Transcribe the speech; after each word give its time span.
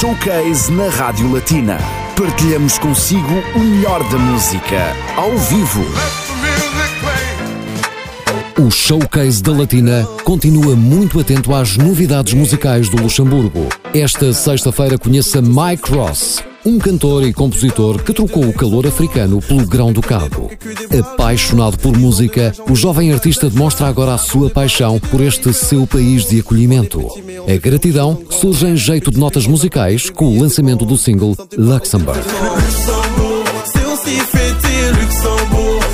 Showcase 0.00 0.72
na 0.72 0.88
Rádio 0.88 1.32
Latina. 1.32 1.78
Partilhamos 2.16 2.78
consigo 2.78 3.32
o 3.54 3.58
melhor 3.60 4.02
da 4.10 4.18
música, 4.18 4.92
ao 5.16 5.30
vivo. 5.38 5.84
O 8.60 8.70
Showcase 8.70 9.40
da 9.40 9.52
Latina 9.52 10.04
continua 10.24 10.74
muito 10.74 11.20
atento 11.20 11.54
às 11.54 11.76
novidades 11.76 12.34
musicais 12.34 12.88
do 12.88 13.00
Luxemburgo. 13.00 13.68
Esta 13.94 14.32
sexta-feira 14.32 14.98
conheça 14.98 15.40
Mike 15.40 15.92
Ross, 15.92 16.42
um 16.64 16.78
cantor 16.78 17.26
e 17.26 17.32
compositor 17.32 18.02
que 18.02 18.12
trocou 18.12 18.48
o 18.48 18.52
calor 18.52 18.86
africano 18.86 19.40
pelo 19.40 19.66
grão-ducado. 19.66 20.48
Apaixonado 20.98 21.78
por 21.78 21.96
música, 21.96 22.54
o 22.70 22.74
jovem 22.74 23.12
artista 23.12 23.50
demonstra 23.50 23.86
agora 23.86 24.14
a 24.14 24.18
sua 24.18 24.48
paixão 24.48 24.98
por 24.98 25.20
este 25.20 25.52
seu 25.52 25.86
país 25.86 26.24
de 26.26 26.40
acolhimento. 26.40 27.06
A 27.46 27.56
gratidão 27.58 28.18
surge 28.30 28.66
em 28.66 28.76
jeito 28.76 29.10
de 29.10 29.18
notas 29.18 29.46
musicais 29.46 30.08
com 30.08 30.26
o 30.26 30.40
lançamento 30.40 30.86
do 30.86 30.96
single 30.96 31.36
Luxembourg. 31.56 32.20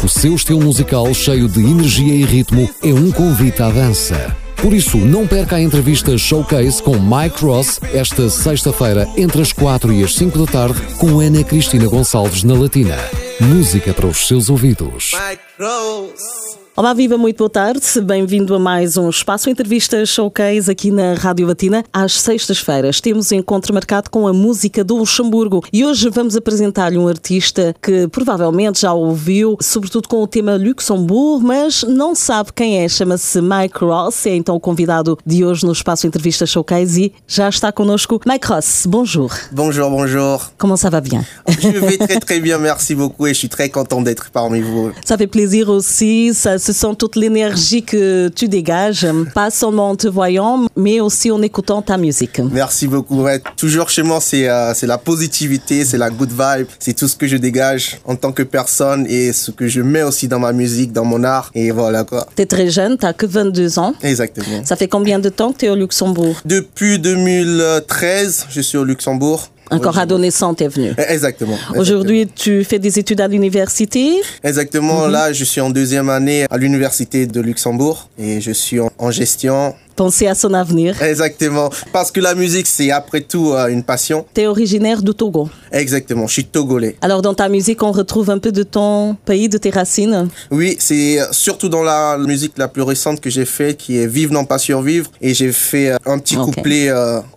O 0.04 0.08
seu 0.08 0.34
estilo 0.34 0.62
musical, 0.62 1.12
cheio 1.12 1.48
de 1.48 1.60
energia 1.60 2.14
e 2.14 2.24
ritmo, 2.24 2.68
é 2.82 2.92
um 2.92 3.10
convite 3.10 3.62
à 3.62 3.70
dança. 3.70 4.36
Por 4.62 4.74
isso, 4.74 4.98
não 4.98 5.26
perca 5.26 5.56
a 5.56 5.60
entrevista 5.60 6.16
Showcase 6.18 6.82
com 6.82 6.98
Mike 6.98 7.42
Ross 7.42 7.80
esta 7.94 8.28
sexta-feira, 8.28 9.08
entre 9.16 9.40
as 9.40 9.54
4 9.54 9.90
e 9.90 10.04
as 10.04 10.14
5 10.14 10.38
da 10.38 10.52
tarde, 10.52 10.80
com 10.98 11.18
Ana 11.18 11.42
Cristina 11.42 11.88
Gonçalves 11.88 12.44
na 12.44 12.54
Latina. 12.54 12.96
Música 13.40 13.94
para 13.94 14.06
os 14.06 14.28
seus 14.28 14.50
ouvidos. 14.50 15.12
Mike 15.14 15.42
Ross. 15.58 16.59
Olá, 16.76 16.94
viva, 16.94 17.18
muito 17.18 17.38
boa 17.38 17.50
tarde. 17.50 17.80
Bem-vindo 18.00 18.54
a 18.54 18.58
mais 18.58 18.96
um 18.96 19.10
espaço 19.10 19.50
entrevista 19.50 20.06
showcase 20.06 20.70
aqui 20.70 20.92
na 20.92 21.14
Rádio 21.14 21.44
Latina. 21.44 21.84
Às 21.92 22.20
sextas-feiras 22.20 23.00
temos 23.00 23.32
encontro 23.32 23.74
marcado 23.74 24.08
com 24.08 24.26
a 24.26 24.32
música 24.32 24.84
do 24.84 24.96
Luxemburgo 24.96 25.64
e 25.72 25.84
hoje 25.84 26.08
vamos 26.08 26.36
apresentar-lhe 26.36 26.96
um 26.96 27.08
artista 27.08 27.74
que 27.82 28.06
provavelmente 28.06 28.82
já 28.82 28.92
ouviu, 28.94 29.58
sobretudo 29.60 30.08
com 30.08 30.22
o 30.22 30.28
tema 30.28 30.56
Luxemburgo, 30.56 31.44
mas 31.44 31.82
não 31.82 32.14
sabe 32.14 32.52
quem 32.54 32.82
é. 32.82 32.88
Chama-se 32.88 33.42
Mike 33.42 33.84
Ross, 33.84 34.24
é 34.26 34.36
então 34.36 34.54
o 34.54 34.60
convidado 34.60 35.18
de 35.26 35.44
hoje 35.44 35.66
no 35.66 35.72
espaço 35.72 36.06
entrevista 36.06 36.46
showcase 36.46 37.06
e 37.06 37.12
já 37.26 37.48
está 37.48 37.72
connosco. 37.72 38.20
Mike 38.24 38.46
Ross, 38.46 38.86
bonjour. 38.86 39.30
Bonjour, 39.50 39.90
bonjour. 39.90 40.50
Comment 40.56 40.76
ça 40.76 40.88
va 40.88 41.00
bien? 41.00 41.26
Je 41.48 41.68
vais 41.68 41.98
très 41.98 42.20
très 42.20 42.40
bien, 42.40 42.58
merci 42.58 42.94
beaucoup 42.94 43.26
et 43.26 43.34
je 43.34 43.38
suis 43.38 43.48
très 43.48 43.68
content 43.68 44.00
d'être 44.00 44.30
parmi 44.30 44.60
vous. 44.60 44.92
Ça 45.04 45.18
fait 45.18 45.26
plaisir 45.26 45.68
aussi. 45.68 46.32
Ça, 46.32 46.59
ce 46.60 46.72
sont 46.72 46.94
toute 46.94 47.16
l'énergie 47.16 47.82
que 47.82 48.28
tu 48.28 48.46
dégages, 48.48 49.06
pas 49.34 49.50
seulement 49.50 49.90
en 49.90 49.96
te 49.96 50.06
voyant, 50.06 50.66
mais 50.76 51.00
aussi 51.00 51.30
en 51.30 51.40
écoutant 51.42 51.82
ta 51.82 51.96
musique. 51.96 52.40
Merci 52.52 52.86
beaucoup. 52.86 53.26
toujours 53.56 53.88
chez 53.88 54.02
moi, 54.02 54.20
c'est 54.20 54.48
euh, 54.48 54.72
la 54.82 54.98
positivité, 54.98 55.84
c'est 55.84 55.98
la 55.98 56.10
good 56.10 56.30
vibe, 56.30 56.66
c'est 56.78 56.92
tout 56.94 57.08
ce 57.08 57.16
que 57.16 57.26
je 57.26 57.36
dégage 57.36 57.98
en 58.04 58.14
tant 58.14 58.32
que 58.32 58.42
personne 58.42 59.06
et 59.08 59.32
ce 59.32 59.50
que 59.50 59.66
je 59.68 59.80
mets 59.80 60.02
aussi 60.02 60.28
dans 60.28 60.38
ma 60.38 60.52
musique, 60.52 60.92
dans 60.92 61.04
mon 61.04 61.24
art. 61.24 61.50
Et 61.54 61.70
voilà 61.70 62.04
quoi. 62.04 62.26
Tu 62.36 62.42
es 62.42 62.46
très 62.46 62.68
jeune, 62.70 62.98
tu 62.98 63.06
que 63.16 63.26
22 63.26 63.78
ans. 63.78 63.94
Exactement. 64.02 64.64
Ça 64.64 64.76
fait 64.76 64.88
combien 64.88 65.18
de 65.18 65.28
temps 65.28 65.52
que 65.52 65.58
tu 65.58 65.66
es 65.66 65.70
au 65.70 65.76
Luxembourg? 65.76 66.36
Depuis 66.44 66.98
2013, 66.98 68.46
je 68.50 68.60
suis 68.60 68.78
au 68.78 68.84
Luxembourg. 68.84 69.48
Encore 69.70 69.98
adolescent, 69.98 70.54
est 70.56 70.68
venu. 70.68 70.92
Eh, 70.98 71.12
exactement. 71.12 71.56
Aujourd'hui, 71.76 72.28
tu 72.34 72.64
fais 72.64 72.78
des 72.78 72.98
études 72.98 73.20
à 73.20 73.28
l'université? 73.28 74.20
Exactement. 74.42 75.06
Mhm. 75.06 75.12
Là, 75.12 75.32
je 75.32 75.44
suis 75.44 75.60
en 75.60 75.70
deuxième 75.70 76.08
année 76.08 76.46
à 76.50 76.58
l'université 76.58 77.26
de 77.26 77.40
Luxembourg 77.40 78.08
et 78.18 78.40
je 78.40 78.52
suis 78.52 78.80
en 78.80 79.10
gestion 79.10 79.74
penser 80.00 80.26
à 80.26 80.34
son 80.34 80.54
avenir. 80.54 81.02
Exactement. 81.02 81.68
Parce 81.92 82.10
que 82.10 82.20
la 82.20 82.34
musique, 82.34 82.66
c'est 82.66 82.90
après 82.90 83.20
tout 83.20 83.52
euh, 83.52 83.66
une 83.66 83.82
passion. 83.82 84.24
Tu 84.34 84.40
es 84.40 84.46
originaire 84.46 85.02
du 85.02 85.12
Togo. 85.12 85.50
Exactement, 85.72 86.26
je 86.26 86.32
suis 86.32 86.44
togolais. 86.46 86.96
Alors 87.02 87.20
dans 87.20 87.34
ta 87.34 87.50
musique, 87.50 87.82
on 87.82 87.92
retrouve 87.92 88.30
un 88.30 88.38
peu 88.38 88.50
de 88.50 88.62
ton 88.62 89.14
pays, 89.26 89.50
de 89.50 89.58
tes 89.58 89.68
racines? 89.68 90.28
Oui, 90.50 90.76
c'est 90.78 91.20
euh, 91.20 91.26
surtout 91.32 91.68
dans 91.68 91.82
la 91.82 92.16
musique 92.16 92.54
la 92.56 92.68
plus 92.68 92.80
récente 92.80 93.20
que 93.20 93.28
j'ai 93.28 93.44
fait, 93.44 93.76
qui 93.76 93.98
est 93.98 94.06
Vive 94.06 94.32
non 94.32 94.46
pas 94.46 94.56
survivre. 94.58 95.10
Et 95.20 95.34
j'ai 95.34 95.52
fait 95.52 95.90
euh, 95.90 95.96
un 96.06 96.18
petit 96.18 96.36
couplet 96.36 96.90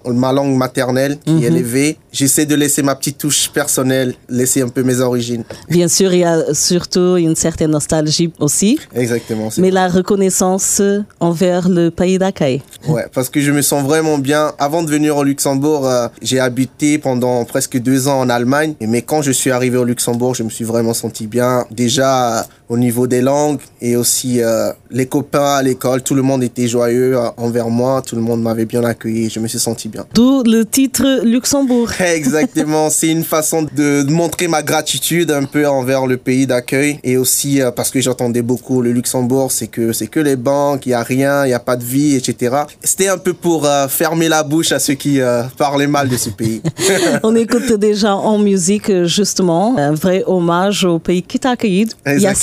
ma 0.06 0.32
langue 0.32 0.56
maternelle, 0.56 1.18
qui 1.26 1.44
est 1.46 1.50
mhm. 1.50 1.56
l'évé. 1.58 1.98
J'essaie 2.14 2.46
de 2.46 2.56
laisser 2.56 2.84
ma 2.84 2.96
petite 2.96 3.18
touche 3.18 3.50
personnelle, 3.50 4.14
laisser 4.30 4.62
un 4.62 4.70
peu 4.70 4.84
mes 4.84 5.00
origines. 5.00 5.44
Bien 5.68 5.88
sûr, 5.88 6.14
il 6.14 6.20
y 6.20 6.24
a 6.24 6.54
surtout 6.54 7.18
une 7.18 7.36
certaine 7.36 7.72
nostalgie 7.72 8.32
aussi. 8.40 8.80
Exactement. 8.96 9.50
Mais 9.58 9.72
la 9.72 9.88
reconnaissance 9.88 10.82
envers 11.20 11.68
le 11.68 11.90
pays 11.90 12.20
d'accueil. 12.20 12.62
Ouais, 12.88 13.08
parce 13.14 13.30
que 13.30 13.42
je 13.42 13.52
me 13.52 13.64
sens 13.64 13.84
vraiment 13.84 14.20
bien. 14.20 14.54
Avant 14.60 14.84
de 14.84 14.90
venir 14.90 15.18
au 15.18 15.24
Luxembourg, 15.24 15.88
euh, 15.88 16.08
j'ai 16.22 16.40
habité 16.40 17.00
pendant 17.00 17.44
presque 17.46 17.80
deux 17.80 18.08
ans 18.08 18.20
en 18.20 18.30
Allemagne. 18.30 18.76
Mais 18.82 19.02
quand 19.02 19.24
je 19.24 19.32
suis 19.32 19.50
arrivé 19.50 19.78
au 19.78 19.84
Luxembourg, 19.84 20.36
je 20.36 20.44
me 20.44 20.50
suis 20.50 20.66
vraiment 20.66 20.94
senti 20.94 21.26
bien. 21.26 21.66
Déjà, 21.72 22.46
au 22.70 22.78
niveau 22.78 23.08
des 23.08 23.22
langues 23.22 23.60
et 23.82 23.96
aussi 23.96 24.42
euh, 24.42 24.72
les 24.92 25.06
copains 25.06 25.56
à 25.56 25.62
l'école, 25.62 26.02
tout 26.02 26.16
le 26.16 26.22
monde 26.22 26.44
était 26.44 26.68
joyeux 26.68 27.18
euh, 27.18 27.30
envers 27.38 27.70
moi, 27.70 28.02
tout 28.02 28.16
le 28.16 28.22
monde 28.22 28.42
m'avait 28.42 28.66
bien 28.66 28.84
accueilli, 28.84 29.30
je 29.30 29.40
me 29.40 29.48
suis 29.48 29.60
senti 29.60 29.90
bien. 29.90 30.06
D'où 30.14 30.44
le 30.44 30.66
titre 30.66 31.24
Luxembourg. 31.24 31.90
Exactement, 32.04 32.90
c'est 32.90 33.10
une 33.10 33.24
façon 33.24 33.64
de 33.64 34.04
montrer 34.10 34.48
ma 34.48 34.62
gratitude 34.62 35.32
un 35.32 35.44
peu 35.44 35.68
envers 35.68 36.06
le 36.06 36.18
pays 36.18 36.48
d'accueil. 36.48 37.00
Et 37.04 37.18
aussi 37.18 37.62
euh, 37.62 37.72
parce 37.72 37.90
que 37.90 38.02
j'entendais 38.02 38.42
beaucoup 38.42 38.82
le 38.82 38.92
Luxembourg, 38.92 39.52
c'est 39.52 39.68
que 39.68 39.94
c'est 39.94 40.08
que 40.08 40.20
les 40.20 40.36
banques, 40.36 40.86
il 40.86 40.90
y 40.90 40.94
a 40.94 41.04
rien, 41.04 41.46
il 41.46 41.50
y 41.50 41.54
a 41.54 41.60
pas 41.60 41.76
de 41.76 41.84
vie, 41.84 42.16
etc. 42.16 42.56
C'était 42.84 43.08
un 43.08 43.18
peu 43.18 43.34
pour 43.34 43.68
fermer 43.90 44.30
la 44.30 44.44
bouche 44.44 44.72
à 44.72 44.80
ceux 44.80 44.94
qui 44.94 45.20
parlaient 45.58 45.88
mal 45.88 46.10
de 46.10 46.18
ce 46.18 46.30
pays. 46.30 46.62
On 47.24 47.36
écoute 47.36 47.72
déjà 47.74 48.16
en 48.16 48.38
musique 48.38 49.06
justement 49.06 49.78
un 49.78 49.94
vrai 49.94 50.24
hommage 50.28 50.86
au 50.86 51.00
pays 51.00 51.24
qui 51.24 51.40
t'a 51.40 51.52
accueilli 51.52 51.88
il 52.06 52.20
y 52.20 52.28
a 52.28 52.34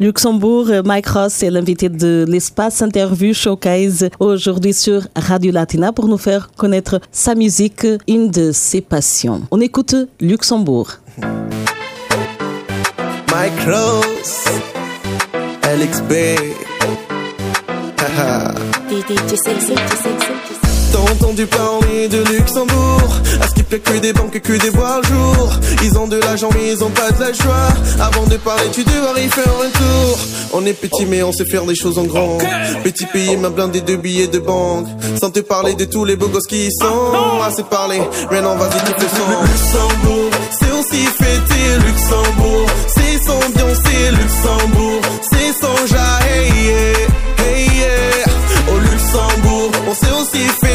Luxembourg, 0.00 0.66
euh, 0.68 0.82
Mike 0.84 1.06
Ross 1.06 1.42
est 1.42 1.50
l'invité 1.50 1.88
de 1.88 2.24
l'espace 2.28 2.82
interview 2.82 3.32
showcase 3.32 4.08
aujourd'hui 4.18 4.72
sur 4.72 5.06
Radio 5.16 5.52
Latina 5.52 5.92
pour 5.92 6.08
nous 6.08 6.18
faire 6.18 6.50
connaître 6.56 7.00
sa 7.10 7.34
musique, 7.34 7.86
de 8.06 8.52
ses 8.72 8.80
passions. 8.80 9.42
On 9.50 9.60
écoute 9.60 9.94
Luxembourg. 10.18 10.92
Mike 13.28 13.66
Ross, 13.66 14.44
LXB. 15.64 16.12
T'as 20.92 21.12
entendu 21.12 21.46
parler 21.46 22.08
de 22.08 22.18
Luxembourg. 22.18 23.10
À 23.40 23.48
ce 23.48 23.54
qui 23.54 23.62
plaît 23.62 23.80
que 23.80 23.98
des 23.98 24.12
banques 24.12 24.36
et 24.36 24.40
que 24.40 24.52
des 24.52 24.70
bois 24.70 25.00
le 25.02 25.08
jour. 25.08 25.50
Ils 25.82 25.98
ont 25.98 26.06
de 26.06 26.18
l'argent 26.18 26.50
mais 26.54 26.72
ils 26.72 26.84
ont 26.84 26.90
pas 26.90 27.10
de 27.10 27.20
la 27.20 27.32
joie. 27.32 27.68
Avant 28.00 28.26
de 28.26 28.36
parler 28.36 28.68
tu 28.72 28.84
devras 28.84 29.18
y 29.18 29.28
faire 29.28 29.44
un 29.44 29.70
tour. 29.78 30.18
On 30.54 30.66
est 30.66 30.74
petit 30.74 31.06
mais 31.06 31.22
on 31.22 31.32
sait 31.32 31.46
faire 31.46 31.64
des 31.64 31.74
choses 31.74 31.98
en 31.98 32.04
grand. 32.04 32.38
Petit 32.84 33.06
pays 33.06 33.36
m'a 33.36 33.48
blindé 33.48 33.80
de 33.80 33.96
billets 33.96 34.28
de 34.28 34.38
banque. 34.38 34.86
Sans 35.20 35.30
te 35.30 35.40
parler 35.40 35.74
de 35.74 35.84
tous 35.86 36.04
les 36.04 36.16
beaux 36.16 36.28
gosses 36.28 36.46
qui 36.46 36.66
y 36.66 36.72
sont 36.72 37.40
Assez 37.46 37.62
parlé, 37.64 38.00
maintenant 38.30 38.56
vas-y 38.56 38.78
tu 38.84 38.92
fais 39.00 39.16
son 39.16 39.42
Luxembourg, 39.42 40.30
c'est 40.50 40.72
aussi 40.72 41.04
fêter 41.06 41.86
Luxembourg. 41.86 42.66
C'est 42.86 43.18
son 43.26 43.38
bien, 43.54 43.66
c'est 43.84 44.10
Luxembourg. 44.12 45.00
C'est 45.30 45.52
son 45.60 45.86
jaillet, 45.86 46.92
hey, 47.44 47.66
yeah. 47.66 48.72
Au 48.72 48.78
Luxembourg, 48.78 49.70
on 49.88 49.94
sait 49.94 50.12
aussi 50.12 50.44
fêter 50.60 50.71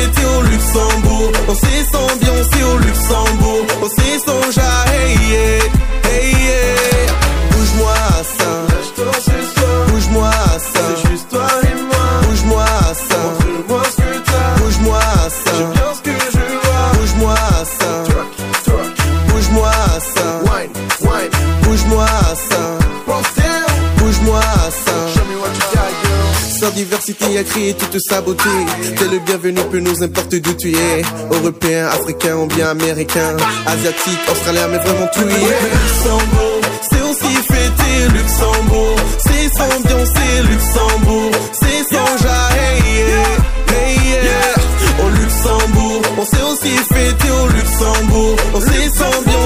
créé 27.49 27.73
toute 27.73 27.99
sa. 27.99 28.21
T'es 28.21 29.07
le 29.11 29.19
bienvenu, 29.19 29.61
peu 29.71 29.79
nous 29.79 30.03
importe 30.03 30.35
d'où 30.35 30.53
tu 30.53 30.69
es. 30.71 31.01
Européen, 31.31 31.87
africain 31.87 32.35
ou 32.37 32.47
bien 32.47 32.69
américain. 32.69 33.35
Asiatique, 33.65 34.19
australien, 34.29 34.67
mais 34.71 34.77
vraiment 34.77 35.07
tout 35.13 35.21
y. 35.21 35.23
Luxembourg, 35.23 36.61
c'est 36.89 37.01
aussi 37.01 37.35
fêter 37.35 37.97
Luxembourg. 38.13 38.95
C'est 39.19 39.49
son 39.57 39.81
bien, 39.85 40.05
c'est 40.13 40.43
Luxembourg. 40.51 41.31
C'est 41.53 41.95
son 41.95 42.07
jaillet, 42.23 43.05
hey, 43.73 43.97
yeah. 44.23 45.03
Au 45.03 45.09
Luxembourg, 45.09 46.01
on 46.17 46.25
sait 46.25 46.43
aussi 46.51 46.75
fêter 46.93 47.31
au 47.31 47.47
Luxembourg. 47.47 48.35
On 48.53 48.61
sait 48.61 48.89
s'ambiancer 48.97 49.36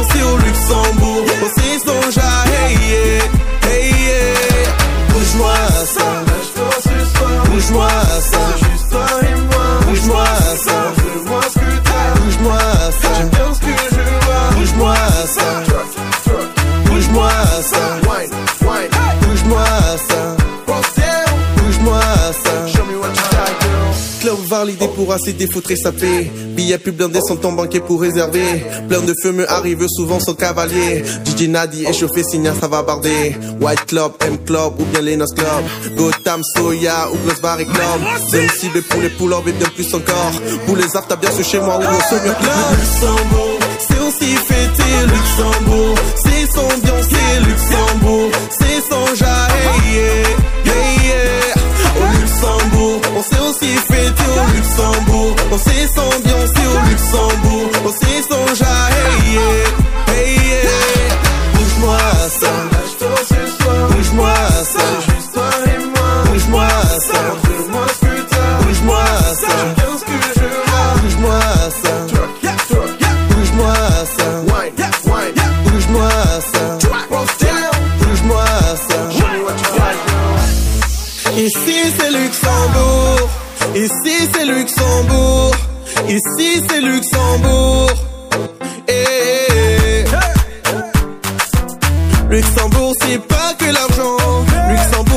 l'idée 24.65 24.87
pourra 24.87 25.17
s'aider, 25.17 25.47
faut 25.47 25.61
très 25.61 25.75
saper. 25.75 26.31
Billets 26.55 26.77
plus 26.77 26.91
blindés 26.91 27.21
sont 27.27 27.35
ton 27.35 27.53
banquier 27.53 27.79
pour 27.79 28.01
réserver. 28.01 28.63
Plein 28.87 29.01
de 29.01 29.13
feu 29.21 29.31
me 29.31 29.49
arrive 29.49 29.85
souvent 29.87 30.19
sans 30.19 30.33
cavalier. 30.33 31.03
DJ 31.25 31.47
Nadi 31.47 31.85
échauffé, 31.85 32.23
signal, 32.23 32.55
ça 32.59 32.67
va 32.67 32.83
barder. 32.83 33.35
White 33.59 33.85
Club, 33.87 34.11
M 34.21 34.37
Club 34.45 34.73
ou 34.79 34.85
bien 34.85 35.01
Lenos 35.01 35.33
Club. 35.33 35.95
Gotham, 35.95 36.41
Soya 36.55 37.09
ou 37.11 37.17
Gross 37.25 37.41
Bar 37.41 37.59
et 37.59 37.65
Club. 37.65 38.01
Zone 38.29 38.49
cible 38.59 38.81
pour 38.83 39.01
les 39.01 39.09
poules 39.09 39.35
et 39.47 39.51
bien 39.51 39.69
plus 39.69 39.93
encore. 39.93 40.33
Pour 40.65 40.75
les 40.75 40.83
t'as 40.91 41.15
bien 41.15 41.31
ce 41.31 41.43
chez 41.43 41.59
moi 41.59 41.77
ou 41.77 41.81
au 41.81 42.01
Summer 42.09 42.37
Club. 42.37 43.71
C'est 43.79 43.99
aussi 43.99 44.35
fêté 44.35 44.83
Luxembourg 92.71 92.93
c'est 93.01 93.19
pas 93.27 93.53
que 93.57 93.65
l'argent, 93.65 94.17
Luxembourg 94.69 95.10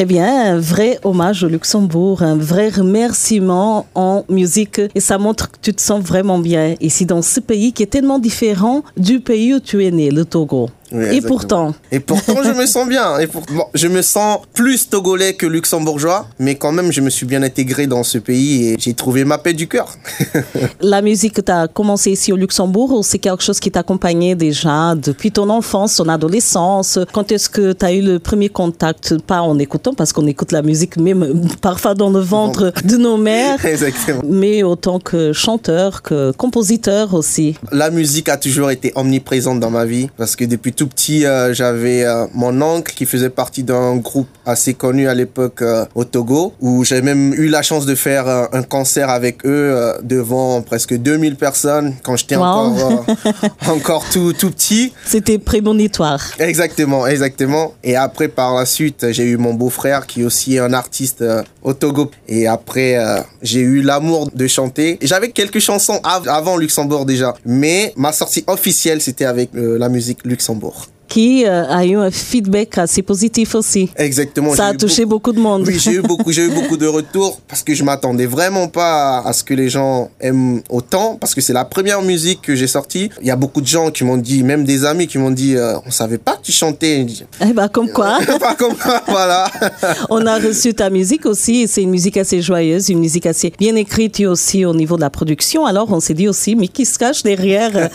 Très 0.00 0.06
bien, 0.06 0.54
un 0.54 0.58
vrai 0.58 0.98
hommage 1.04 1.44
au 1.44 1.48
Luxembourg, 1.48 2.22
un 2.22 2.34
vrai 2.34 2.70
remerciement 2.70 3.84
en 3.94 4.24
musique 4.30 4.80
et 4.94 4.98
ça 4.98 5.18
montre 5.18 5.50
que 5.50 5.58
tu 5.60 5.74
te 5.74 5.82
sens 5.82 6.02
vraiment 6.02 6.38
bien 6.38 6.74
ici 6.80 7.04
dans 7.04 7.20
ce 7.20 7.38
pays 7.38 7.74
qui 7.74 7.82
est 7.82 7.86
tellement 7.92 8.18
différent 8.18 8.82
du 8.96 9.20
pays 9.20 9.52
où 9.52 9.60
tu 9.60 9.84
es 9.84 9.90
né, 9.90 10.10
le 10.10 10.24
Togo. 10.24 10.70
Oui, 10.92 11.16
et 11.16 11.20
pourtant, 11.20 11.74
Et 11.92 12.00
pourtant, 12.00 12.42
je 12.42 12.50
me 12.50 12.66
sens 12.66 12.88
bien. 12.88 13.18
Et 13.18 13.26
pour... 13.26 13.42
bon, 13.42 13.64
je 13.74 13.88
me 13.88 14.02
sens 14.02 14.40
plus 14.54 14.88
togolais 14.88 15.34
que 15.34 15.46
luxembourgeois, 15.46 16.26
mais 16.38 16.56
quand 16.56 16.72
même, 16.72 16.92
je 16.92 17.00
me 17.00 17.10
suis 17.10 17.26
bien 17.26 17.42
intégré 17.42 17.86
dans 17.86 18.02
ce 18.02 18.18
pays 18.18 18.68
et 18.68 18.76
j'ai 18.78 18.94
trouvé 18.94 19.24
ma 19.24 19.38
paix 19.38 19.52
du 19.52 19.68
cœur. 19.68 19.94
la 20.80 21.02
musique 21.02 21.34
que 21.34 21.40
tu 21.40 21.52
as 21.52 21.68
commencé 21.68 22.10
ici 22.10 22.32
au 22.32 22.36
Luxembourg 22.36 22.92
ou 22.92 23.02
c'est 23.02 23.18
quelque 23.18 23.42
chose 23.42 23.60
qui 23.60 23.70
t'accompagnait 23.70 24.34
déjà 24.34 24.94
depuis 24.94 25.30
ton 25.30 25.48
enfance, 25.48 25.96
ton 25.96 26.08
adolescence? 26.08 26.98
Quand 27.12 27.30
est-ce 27.32 27.48
que 27.48 27.72
tu 27.72 27.84
as 27.84 27.92
eu 27.92 28.02
le 28.02 28.18
premier 28.18 28.48
contact, 28.48 29.18
pas 29.18 29.40
en 29.42 29.58
écoutant, 29.58 29.94
parce 29.94 30.12
qu'on 30.12 30.26
écoute 30.26 30.52
la 30.52 30.62
musique 30.62 30.96
même 30.96 31.48
parfois 31.60 31.94
dans 31.94 32.10
le 32.10 32.20
ventre 32.20 32.72
de 32.84 32.96
nos 32.96 33.16
mères, 33.16 33.64
Exactement. 33.64 34.22
mais 34.24 34.62
autant 34.62 34.98
que 34.98 35.32
chanteur, 35.32 36.02
que 36.02 36.32
compositeur 36.32 37.14
aussi. 37.14 37.56
La 37.72 37.90
musique 37.90 38.28
a 38.28 38.36
toujours 38.36 38.70
été 38.70 38.92
omniprésente 38.94 39.60
dans 39.60 39.70
ma 39.70 39.84
vie 39.84 40.08
parce 40.16 40.36
que 40.36 40.44
depuis 40.44 40.72
tout 40.80 40.86
petit, 40.86 41.26
euh, 41.26 41.52
j'avais 41.52 42.04
euh, 42.04 42.24
mon 42.32 42.62
oncle 42.62 42.94
qui 42.94 43.04
faisait 43.04 43.28
partie 43.28 43.62
d'un 43.64 43.96
groupe 43.96 44.28
assez 44.46 44.72
connu 44.72 45.08
à 45.08 45.14
l'époque 45.14 45.60
euh, 45.60 45.84
au 45.94 46.04
Togo 46.04 46.54
où 46.58 46.84
j'ai 46.84 47.02
même 47.02 47.34
eu 47.34 47.48
la 47.48 47.60
chance 47.60 47.84
de 47.84 47.94
faire 47.94 48.26
un 48.52 48.62
concert 48.62 49.10
avec 49.10 49.44
eux 49.44 49.92
devant 50.02 50.62
presque 50.62 50.94
2000 50.94 51.36
personnes 51.36 51.96
quand 52.02 52.16
j'étais 52.16 52.36
Wow. 52.36 52.44
encore 52.44 53.04
encore 53.68 54.04
tout 54.10 54.32
tout 54.32 54.50
petit. 54.50 54.94
C'était 55.04 55.38
prémonitoire. 55.38 56.22
Exactement, 56.38 57.06
exactement. 57.06 57.74
Et 57.84 57.94
après, 57.96 58.28
par 58.28 58.54
la 58.54 58.64
suite, 58.64 59.06
j'ai 59.10 59.24
eu 59.24 59.36
mon 59.36 59.52
beau-frère 59.52 60.06
qui 60.06 60.22
est 60.22 60.24
aussi 60.24 60.58
un 60.58 60.72
artiste 60.72 61.22
au 61.62 61.74
Togo. 61.74 62.10
Et 62.26 62.46
après, 62.46 62.96
j'ai 63.42 63.60
eu 63.60 63.82
l'amour 63.82 64.30
de 64.34 64.46
chanter. 64.46 64.98
J'avais 65.02 65.30
quelques 65.30 65.58
chansons 65.60 66.00
av- 66.04 66.28
avant 66.28 66.56
Luxembourg 66.56 67.04
déjà. 67.04 67.34
Mais 67.44 67.92
ma 67.96 68.12
sortie 68.12 68.44
officielle, 68.46 69.00
c'était 69.02 69.26
avec 69.26 69.50
la 69.52 69.88
musique 69.90 70.20
Luxembourg. 70.24 70.69
Qui 71.10 71.44
euh, 71.44 71.66
a 71.68 71.84
eu 71.84 71.96
un 71.96 72.10
feedback 72.10 72.78
assez 72.78 73.02
positif 73.02 73.56
aussi. 73.56 73.90
Exactement. 73.96 74.54
Ça 74.54 74.66
a 74.66 74.74
touché 74.74 75.04
beaucoup 75.04 75.32
de 75.32 75.40
monde. 75.40 75.64
Oui, 75.66 75.76
j'ai 75.78 75.94
eu 75.94 76.02
beaucoup, 76.02 76.30
j'ai 76.30 76.46
eu 76.46 76.50
beaucoup 76.50 76.76
de 76.76 76.86
retours 76.98 77.40
parce 77.48 77.64
que 77.64 77.74
je 77.74 77.82
m'attendais 77.82 78.26
vraiment 78.26 78.68
pas 78.68 79.18
à, 79.18 79.32
ce 79.32 79.42
que 79.42 79.52
les 79.52 79.68
gens 79.68 80.08
aiment 80.20 80.62
autant 80.70 81.16
parce 81.20 81.34
que 81.34 81.40
c'est 81.40 81.52
la 81.52 81.64
première 81.64 82.00
musique 82.00 82.40
que 82.42 82.54
j'ai 82.54 82.68
sortie. 82.68 83.10
Il 83.20 83.26
y 83.26 83.30
a 83.32 83.36
beaucoup 83.36 83.60
de 83.60 83.66
gens 83.66 83.90
qui 83.90 84.04
m'ont 84.04 84.16
dit, 84.16 84.44
même 84.44 84.64
des 84.64 84.84
amis 84.84 85.08
qui 85.08 85.18
m'ont 85.18 85.32
dit, 85.32 85.56
euh, 85.56 85.74
on 85.84 85.90
savait 85.90 86.18
pas 86.18 86.36
que 86.36 86.42
tu 86.42 86.52
chantais. 86.52 87.04
Eh 87.44 87.52
ben, 87.52 87.66
comme 87.68 87.90
quoi, 87.90 88.18
pas 88.40 88.54
comme 88.54 88.76
ça, 88.76 89.02
voilà. 89.08 89.50
on 90.10 90.24
a 90.26 90.38
reçu 90.38 90.74
ta 90.74 90.90
musique 90.90 91.26
aussi. 91.26 91.66
C'est 91.66 91.82
une 91.82 91.90
musique 91.90 92.18
assez 92.18 92.40
joyeuse, 92.40 92.88
une 92.88 93.00
musique 93.00 93.26
assez 93.26 93.52
bien 93.58 93.74
écrite 93.74 94.20
et 94.20 94.28
aussi 94.28 94.64
au 94.64 94.74
niveau 94.74 94.94
de 94.94 95.00
la 95.00 95.10
production. 95.10 95.66
Alors, 95.66 95.90
on 95.90 95.98
s'est 95.98 96.14
dit 96.14 96.28
aussi, 96.28 96.54
mais 96.54 96.68
qui 96.68 96.86
se 96.86 96.98
cache 96.98 97.24
derrière 97.24 97.76
euh, 97.76 97.88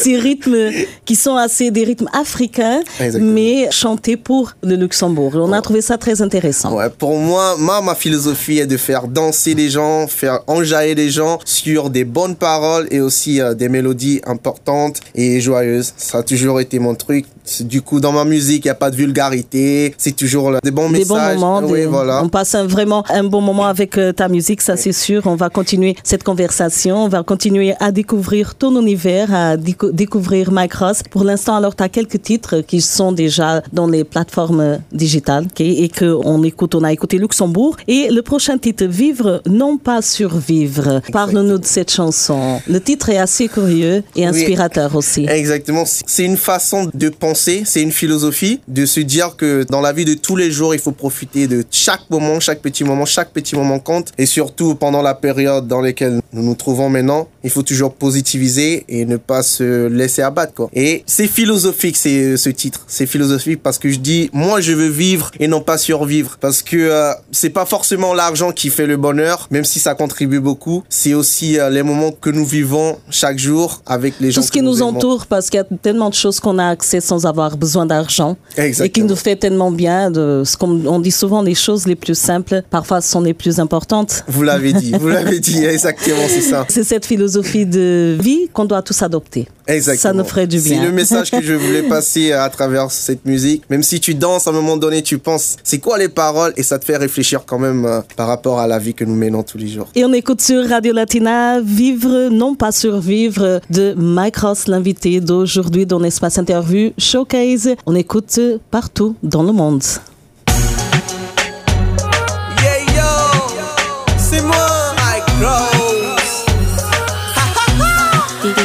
ces 0.00 0.16
rythmes 0.16 0.70
qui 1.04 1.16
sont 1.16 1.36
assez 1.36 1.70
des 1.70 1.84
rythmes 1.84 2.08
africains, 2.14 2.61
Exactement. 3.00 3.32
mais 3.32 3.68
chantés 3.70 4.16
pour 4.16 4.52
le 4.62 4.76
Luxembourg. 4.76 5.32
On 5.36 5.52
a 5.52 5.60
trouvé 5.60 5.80
ça 5.80 5.98
très 5.98 6.22
intéressant. 6.22 6.74
Ouais, 6.76 6.88
pour 6.90 7.16
moi, 7.18 7.56
ma, 7.58 7.80
ma 7.80 7.94
philosophie 7.94 8.58
est 8.58 8.66
de 8.66 8.76
faire 8.76 9.06
danser 9.08 9.54
les 9.54 9.68
gens, 9.70 10.06
faire 10.06 10.40
enjailler 10.46 10.94
les 10.94 11.10
gens 11.10 11.38
sur 11.44 11.90
des 11.90 12.04
bonnes 12.04 12.36
paroles 12.36 12.86
et 12.90 13.00
aussi 13.00 13.40
euh, 13.40 13.54
des 13.54 13.68
mélodies 13.68 14.20
importantes 14.26 15.00
et 15.14 15.40
joyeuses. 15.40 15.92
Ça 15.96 16.18
a 16.18 16.22
toujours 16.22 16.60
été 16.60 16.78
mon 16.78 16.94
truc. 16.94 17.26
Du 17.60 17.82
coup, 17.82 17.98
dans 18.00 18.12
ma 18.12 18.24
musique, 18.24 18.64
il 18.64 18.68
n'y 18.68 18.72
a 18.72 18.74
pas 18.76 18.90
de 18.90 18.96
vulgarité. 18.96 19.94
C'est 19.98 20.14
toujours 20.16 20.50
là, 20.50 20.58
des 20.62 20.70
bons 20.70 20.90
Des 20.90 21.04
bons 21.04 21.14
messages. 21.14 21.38
moments, 21.38 21.60
Oui, 21.64 21.80
des- 21.80 21.86
voilà. 21.86 22.22
on 22.22 22.28
passe 22.28 22.54
un- 22.54 22.66
vraiment 22.66 23.04
un 23.10 23.24
bon 23.24 23.40
moment 23.40 23.66
avec 23.66 23.98
euh, 23.98 24.12
ta 24.12 24.28
musique, 24.28 24.60
ça 24.62 24.76
c'est 24.76 24.92
sûr. 24.92 25.22
On 25.26 25.34
va 25.34 25.48
continuer 25.48 25.96
cette 26.04 26.22
conversation, 26.22 27.04
on 27.04 27.08
va 27.08 27.22
continuer 27.22 27.74
à 27.80 27.90
découvrir 27.92 28.54
ton 28.54 28.80
univers, 28.80 29.32
à 29.34 29.56
décou- 29.56 29.90
découvrir 29.92 30.52
Mike 30.52 30.74
Ross. 30.74 31.02
Pour 31.10 31.24
l'instant, 31.24 31.56
alors, 31.56 31.74
tu 31.74 31.82
as 31.82 31.88
quelques 31.88 32.22
titres 32.22 32.51
qui 32.60 32.80
sont 32.80 33.12
déjà 33.12 33.62
dans 33.72 33.86
les 33.86 34.04
plateformes 34.04 34.78
digitales 34.92 35.46
ok, 35.46 35.60
et 35.60 35.88
qu'on 35.88 36.42
écoute, 36.42 36.74
on 36.74 36.84
a 36.84 36.92
écouté 36.92 37.18
Luxembourg. 37.18 37.76
Et 37.88 38.08
le 38.10 38.22
prochain 38.22 38.58
titre, 38.58 38.84
Vivre, 38.84 39.42
non 39.46 39.78
pas 39.78 40.02
survivre. 40.02 41.00
Parle-nous 41.12 41.58
de 41.58 41.64
cette 41.64 41.90
chanson. 41.90 42.60
Le 42.68 42.80
titre 42.80 43.08
est 43.08 43.18
assez 43.18 43.48
curieux 43.48 44.02
et 44.16 44.26
inspirateur 44.26 44.94
aussi. 44.94 45.26
Exactement. 45.28 45.84
C'est 45.86 46.24
une 46.24 46.36
façon 46.36 46.90
de 46.92 47.08
penser, 47.08 47.62
c'est 47.64 47.82
une 47.82 47.92
philosophie 47.92 48.60
de 48.68 48.84
se 48.86 49.00
dire 49.00 49.36
que 49.36 49.64
dans 49.68 49.80
la 49.80 49.92
vie 49.92 50.04
de 50.04 50.14
tous 50.14 50.36
les 50.36 50.50
jours, 50.50 50.74
il 50.74 50.80
faut 50.80 50.92
profiter 50.92 51.46
de 51.46 51.64
chaque 51.70 52.08
moment, 52.10 52.40
chaque 52.40 52.60
petit 52.60 52.84
moment, 52.84 53.04
chaque 53.04 53.30
petit 53.30 53.54
moment 53.54 53.78
compte. 53.78 54.12
Et 54.18 54.26
surtout 54.26 54.74
pendant 54.74 55.02
la 55.02 55.14
période 55.14 55.66
dans 55.66 55.80
laquelle 55.80 56.20
nous 56.32 56.42
nous 56.42 56.54
trouvons 56.54 56.88
maintenant, 56.88 57.28
il 57.44 57.50
faut 57.50 57.62
toujours 57.62 57.94
positiviser 57.94 58.84
et 58.88 59.04
ne 59.04 59.16
pas 59.16 59.42
se 59.42 59.86
laisser 59.86 60.22
abattre. 60.22 60.54
Quoi. 60.54 60.70
Et 60.74 61.02
c'est 61.06 61.26
philosophique 61.26 61.96
c'est 61.96 62.31
ce 62.36 62.50
titre. 62.50 62.84
C'est 62.86 63.06
philosophique 63.06 63.62
parce 63.62 63.78
que 63.78 63.88
je 63.90 63.98
dis, 63.98 64.30
moi 64.32 64.60
je 64.60 64.72
veux 64.72 64.88
vivre 64.88 65.30
et 65.40 65.48
non 65.48 65.60
pas 65.60 65.78
survivre. 65.78 66.38
Parce 66.40 66.62
que 66.62 66.76
euh, 66.76 67.12
c'est 67.30 67.50
pas 67.50 67.66
forcément 67.66 68.14
l'argent 68.14 68.52
qui 68.52 68.70
fait 68.70 68.86
le 68.86 68.96
bonheur, 68.96 69.48
même 69.50 69.64
si 69.64 69.78
ça 69.78 69.94
contribue 69.94 70.40
beaucoup. 70.40 70.82
C'est 70.88 71.14
aussi 71.14 71.58
euh, 71.58 71.70
les 71.70 71.82
moments 71.82 72.12
que 72.12 72.30
nous 72.30 72.44
vivons 72.44 72.98
chaque 73.10 73.38
jour 73.38 73.82
avec 73.86 74.14
les 74.20 74.30
gens 74.30 74.40
Tout 74.40 74.46
ce 74.46 74.52
qui 74.52 74.62
nous 74.62 74.82
entoure, 74.82 75.26
parce 75.26 75.50
qu'il 75.50 75.58
y 75.58 75.60
a 75.60 75.76
tellement 75.82 76.10
de 76.10 76.14
choses 76.14 76.40
qu'on 76.40 76.58
a 76.58 76.66
accès 76.66 77.00
sans 77.00 77.26
avoir 77.26 77.56
besoin 77.56 77.86
d'argent. 77.86 78.36
Et 78.56 78.90
qui 78.90 79.02
nous 79.02 79.16
fait 79.16 79.36
tellement 79.36 79.70
bien. 79.70 80.10
De, 80.10 80.42
ce 80.44 80.56
qu'on 80.56 80.86
on 80.86 81.00
dit 81.00 81.10
souvent, 81.10 81.42
les 81.42 81.54
choses 81.54 81.86
les 81.86 81.96
plus 81.96 82.18
simples, 82.18 82.62
parfois 82.70 83.00
sont 83.00 83.20
les 83.20 83.34
plus 83.34 83.60
importantes. 83.60 84.24
Vous 84.28 84.42
l'avez 84.42 84.72
dit, 84.72 84.92
vous 84.92 85.08
l'avez 85.08 85.40
dit, 85.40 85.64
exactement, 85.64 86.26
c'est 86.28 86.40
ça. 86.40 86.66
C'est 86.68 86.84
cette 86.84 87.06
philosophie 87.06 87.66
de 87.66 88.16
vie 88.20 88.48
qu'on 88.52 88.64
doit 88.64 88.82
tous 88.82 89.02
adopter. 89.02 89.48
Exactement. 89.66 90.02
Ça 90.02 90.12
nous 90.12 90.24
ferait 90.24 90.46
du 90.46 90.60
bien. 90.60 90.78
C'est 90.78 90.84
le 90.84 90.92
message 90.92 91.30
que 91.30 91.42
je 91.42 91.54
voulais 91.54 91.82
passer 91.88 92.21
à 92.30 92.48
travers 92.48 92.90
cette 92.90 93.24
musique. 93.24 93.64
Même 93.70 93.82
si 93.82 93.98
tu 93.98 94.14
danses, 94.14 94.46
à 94.46 94.50
un 94.50 94.52
moment 94.52 94.76
donné, 94.76 95.02
tu 95.02 95.18
penses, 95.18 95.56
c'est 95.64 95.78
quoi 95.78 95.98
les 95.98 96.08
paroles? 96.08 96.52
Et 96.56 96.62
ça 96.62 96.78
te 96.78 96.84
fait 96.84 96.96
réfléchir 96.96 97.44
quand 97.46 97.58
même 97.58 97.84
euh, 97.84 98.00
par 98.16 98.28
rapport 98.28 98.60
à 98.60 98.66
la 98.66 98.78
vie 98.78 98.94
que 98.94 99.04
nous 99.04 99.16
menons 99.16 99.42
tous 99.42 99.58
les 99.58 99.68
jours. 99.68 99.88
Et 99.94 100.04
on 100.04 100.12
écoute 100.12 100.40
sur 100.40 100.68
Radio 100.68 100.92
Latina 100.92 101.60
Vivre, 101.60 102.28
non 102.30 102.54
pas 102.54 102.70
survivre 102.70 103.60
de 103.70 103.94
Mike 103.96 104.36
Ross, 104.36 104.68
l'invité 104.68 105.20
d'aujourd'hui 105.20 105.86
dans 105.86 105.98
l'espace 105.98 106.38
interview 106.38 106.92
Showcase. 106.98 107.70
On 107.86 107.94
écoute 107.94 108.38
partout 108.70 109.16
dans 109.22 109.42
le 109.42 109.52
monde. 109.52 109.82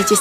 On 0.09 0.13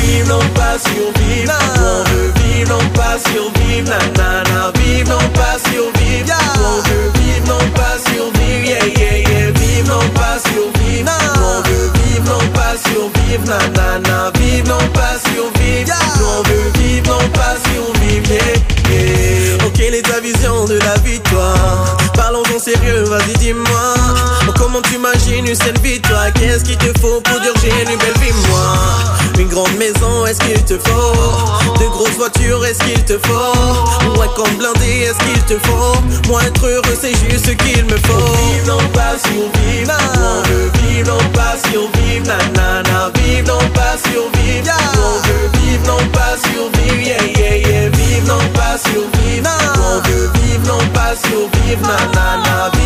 vive, 0.00 0.28
non 0.28 0.38
pas 0.54 0.76
survivre. 0.78 1.54
On 1.78 2.04
veut 2.10 2.30
vivre, 2.42 2.68
non 2.68 2.88
pas 2.90 3.16
survivre. 3.18 3.88
Na 4.18 4.42
na 4.52 4.70
vive, 4.78 5.08
non 5.08 5.28
pas 5.32 5.56
survivre. 5.64 6.34
On 6.58 6.82
veut 6.86 7.10
vivre, 7.14 7.46
non 7.46 7.70
pas 7.70 7.96
survivre. 8.04 8.68
Yeah, 8.68 8.84
yeah, 8.84 9.16
yeah. 9.16 9.50
Vive, 9.52 9.88
non 9.88 10.06
pas 10.12 10.36
survivre. 10.44 11.10
On 11.36 11.62
veut 11.70 11.90
vivre, 12.04 12.24
non 12.26 12.46
pas 12.52 12.76
survivre. 12.84 13.44
Na 13.46 13.58
na 13.80 13.98
na 14.06 14.30
vive, 14.38 14.68
non 14.68 14.86
pas 14.92 15.16
survivre. 15.24 15.94
On 16.20 16.42
veut 16.42 16.70
vivre, 16.74 17.06
non 17.08 17.28
pas 17.30 17.56
survivre. 17.64 18.28
Yeah, 18.28 18.69
quelle 19.80 19.94
est 19.94 20.02
ta 20.02 20.20
vision 20.20 20.66
de 20.66 20.78
la 20.78 20.94
victoire 20.96 21.96
Parlons 22.14 22.42
en 22.54 22.58
sérieux, 22.58 23.04
vas-y 23.04 23.32
dis-moi. 23.38 23.94
Comment 24.58 24.82
tu 24.82 24.96
imagines 24.96 25.46
une 25.46 25.54
seule 25.54 25.78
victoire? 25.82 26.30
Qu'est-ce 26.34 26.64
qu'il 26.64 26.76
te 26.76 26.92
faut 27.00 27.20
pour 27.22 27.40
dire 27.40 27.54
une 27.64 27.96
belle 27.96 28.18
vie 28.20 28.32
moi? 28.48 28.76
Une 29.38 29.48
grande 29.48 29.74
maison, 29.78 30.26
est-ce 30.26 30.38
qu'il 30.40 30.62
te 30.64 30.78
faut? 30.78 31.78
De 31.78 31.86
grosses 31.88 32.18
voitures, 32.18 32.64
est-ce 32.66 32.80
qu'il 32.80 33.02
te 33.04 33.18
faut? 33.26 34.14
Moi 34.14 34.26
comme 34.36 34.54
blindé, 34.58 35.08
est-ce 35.08 35.18
qu'il 35.24 35.42
te 35.44 35.66
faut? 35.66 36.28
Moi 36.28 36.42
être 36.44 36.66
heureux, 36.66 36.98
c'est 37.00 37.14
juste 37.14 37.46
ce 37.46 37.52
qu'il 37.52 37.84
me 37.84 37.96
faut. 38.04 38.34
Vive, 38.36 38.66
non 38.66 38.78
pas 38.92 39.16
survivre 39.18 39.94
On 40.26 41.06
non 41.06 41.24
pas 41.32 41.56
survivre 41.70 42.26
Nanana, 42.26 43.10
vive, 43.14 43.46
non 43.46 43.58
pas 43.72 43.96
survivre 44.04 44.99
non 51.28 51.48
pas 51.48 51.50
survivre 51.50 51.82
Nanana, 51.82 52.79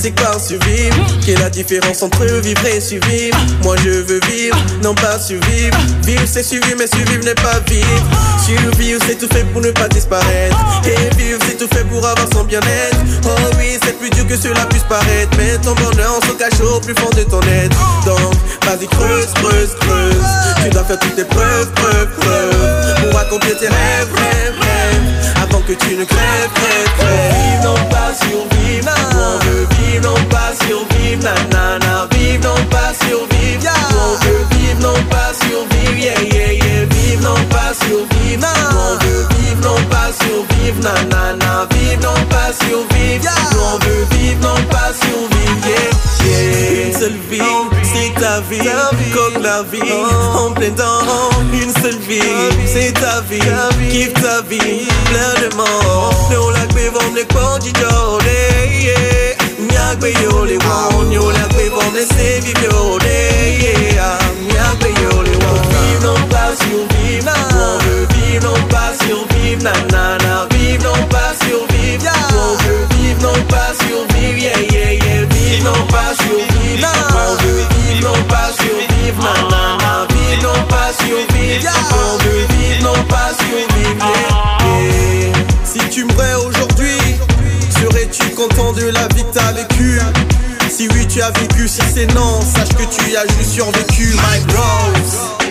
c'est 0.00 0.12
quoi 0.12 0.38
survivre 0.38 0.96
Quelle 1.24 1.38
est 1.38 1.42
la 1.42 1.50
différence 1.50 2.02
entre 2.02 2.24
vivre 2.24 2.66
et 2.66 2.80
survivre. 2.80 3.36
Moi 3.64 3.74
je 3.84 3.90
veux 3.90 4.20
vivre, 4.30 4.56
non 4.82 4.94
pas 4.94 5.18
survivre. 5.18 5.76
Vivre 6.04 6.22
c'est 6.26 6.42
survivre, 6.42 6.76
mais 6.78 6.86
survivre 6.86 7.24
n'est 7.24 7.34
pas 7.34 7.58
vivre. 7.66 7.86
Survivre 8.44 9.00
c'est 9.06 9.18
tout 9.18 9.28
fait 9.32 9.44
pour 9.52 9.60
ne 9.60 9.70
pas 9.72 9.88
disparaître. 9.88 10.56
Et 10.84 11.16
vivre 11.16 11.40
c'est 11.46 11.58
tout 11.58 11.68
fait 11.74 11.84
pour 11.84 12.06
avoir 12.06 12.28
son 12.32 12.44
bien-être. 12.44 12.98
Oh 13.24 13.50
oui, 13.58 13.78
c'est 13.82 13.98
plus 13.98 14.10
dur 14.10 14.26
que 14.26 14.36
cela 14.36 14.64
puisse 14.66 14.84
paraître. 14.84 15.36
Mais 15.36 15.58
ton 15.58 15.74
bonheur 15.74 16.20
se 16.22 16.32
cache 16.32 16.60
au 16.60 16.80
plus 16.80 16.94
fond 16.94 17.10
de 17.16 17.24
ton 17.24 17.40
être. 17.42 17.76
Donc, 18.06 18.34
vas-y 18.64 18.86
creuse, 18.86 19.26
creuse, 19.34 19.74
creuse. 19.80 20.62
Tu 20.62 20.70
dois 20.70 20.84
faire 20.84 20.98
toutes 21.00 21.16
tes 21.16 21.24
preuves, 21.24 21.70
preuves, 21.74 22.08
preuves 22.20 22.87
Pour 23.10 23.20
accomplir 23.20 23.56
tes 23.56 23.68
rêves, 23.68 24.12
rêves, 24.14 24.54
rêves. 24.60 25.42
Avant 25.42 25.60
que 25.62 25.72
tu 25.72 25.96
ne 25.96 26.04
crèves, 26.04 26.50
crèves, 26.54 26.92
crèves. 26.98 27.32
Vivre, 27.32 27.64
non 27.64 27.88
pas 27.88 28.12
survivre 28.14 28.90
On 29.14 29.44
veut 29.44 29.66
vivre, 29.78 30.10
non 30.10 30.24
pas 30.28 30.52
survivre 30.66 31.22
Nanana, 31.22 32.06
vivre, 32.12 32.44
non 32.44 32.64
pas 32.66 32.92
survivre 33.06 33.72
On 33.94 34.24
veut 34.24 34.44
vivre, 34.50 34.80
non 34.80 35.02
pas 35.08 35.32
survivre 35.40 35.98
Yeah, 35.98 36.20
yeah, 36.20 36.52
yeah. 36.52 36.84
Vivre, 36.90 37.22
non 37.22 37.40
pas 37.48 37.72
survivre 37.72 38.46
On 38.72 39.04
veut 39.04 39.26
vivre, 39.36 39.60
non 39.62 39.80
pas 39.88 40.10
survivre 40.12 40.82
Nanana, 40.82 41.66
vivre, 41.70 42.02
non 42.02 42.26
pas 42.26 42.52
survivre 42.52 43.30
On 43.56 43.78
veut 43.84 44.06
vivre, 44.12 44.40
non 44.42 44.62
pas 44.68 44.92
survivre 44.92 45.66
Yeah, 45.66 46.28
yeah 46.28 46.86
Une 46.88 46.92
seule 46.94 47.20
vie, 47.30 47.40
c'est 47.84 48.20
ta 48.20 48.40
vie 48.42 48.60
Comme 49.14 49.42
la 49.42 49.62
vie, 49.62 49.92
en 50.34 50.52
plein 50.52 50.70
temps 50.70 51.40
Une 51.52 51.72
vie, 52.08 52.22
c'est 52.66 52.92
ta 52.92 53.20
vie 53.28 53.38
Kiffe 53.90 54.14
ta 54.14 54.42
vie, 54.42 54.88
plein 55.06 55.48
de 55.48 55.54
morts 55.54 56.30
Nous 56.30 56.50
la 56.50 56.64
vivons 56.74 57.14
les 57.14 57.26
conditions 57.26 58.18
yeah 58.24 59.36
Nyagbe 59.58 60.08
yo 60.22 60.44
le 60.44 60.58
won, 60.58 61.10
yo 61.12 61.30
la 61.30 61.46
kwe 61.52 61.68
bon 61.70 61.90
de 61.92 62.00
se 62.00 62.40
vivre 62.40 62.98
yeah 63.04 64.18
Nyagbe 64.48 64.88
yo 65.02 65.22
le 65.22 65.36
won 65.44 65.60
Vive 65.70 66.02
non 66.04 66.20
pas 66.28 66.52
survivre, 66.56 67.32
on 67.54 67.78
veut 67.84 68.06
vivre 68.14 68.44
non 68.48 68.60
pas 68.68 68.92
survivre 69.04 69.62
Na 69.62 69.72
na 69.92 70.18
na, 70.18 70.46
vive 70.50 70.82
non 70.82 71.06
pas 71.08 71.34
survivre 71.40 72.12
On 72.32 72.56
veut 72.64 72.86
vivre 72.96 73.22
non 73.22 73.42
pas 73.48 73.72
survivre 73.80 74.08
Yeah. 74.38 74.60
Yeah 74.70 74.92
yeah, 74.92 75.24
vive 75.30 75.64
non 75.64 75.86
pas 75.90 76.14
survivre 76.22 76.88
On 77.12 77.34
veut 77.42 77.64
vivre 77.74 78.08
non 78.08 78.22
pas 78.28 78.50
survivre 78.52 79.47
Non 80.48 80.62
pas 80.68 80.92
survivre 80.92 81.70
On 81.92 82.18
veut 82.24 82.46
vivre 82.56 82.82
non 82.82 83.04
pas 83.04 83.32
Yeah 83.50 84.80
yeah. 84.80 85.32
Si 85.64 85.78
tu 85.90 86.04
vois 86.14 86.46
aujourd'hui 86.46 86.98
Serais-tu 87.80 88.30
content 88.30 88.72
de 88.72 88.86
la 88.86 89.06
vie 89.08 89.24
que 89.24 89.34
t'as 89.34 89.52
vécue? 89.52 90.00
Si 90.70 90.88
oui 90.88 91.06
tu 91.06 91.20
as 91.20 91.30
vécu, 91.32 91.68
si 91.68 91.80
c'est 91.94 92.12
non 92.14 92.40
Sache 92.40 92.70
que 92.70 92.84
tu 92.84 93.10
y 93.10 93.16
as 93.16 93.26
juste 93.38 93.52
survécu 93.52 94.14
My 94.14 94.40
Rose 94.54 95.47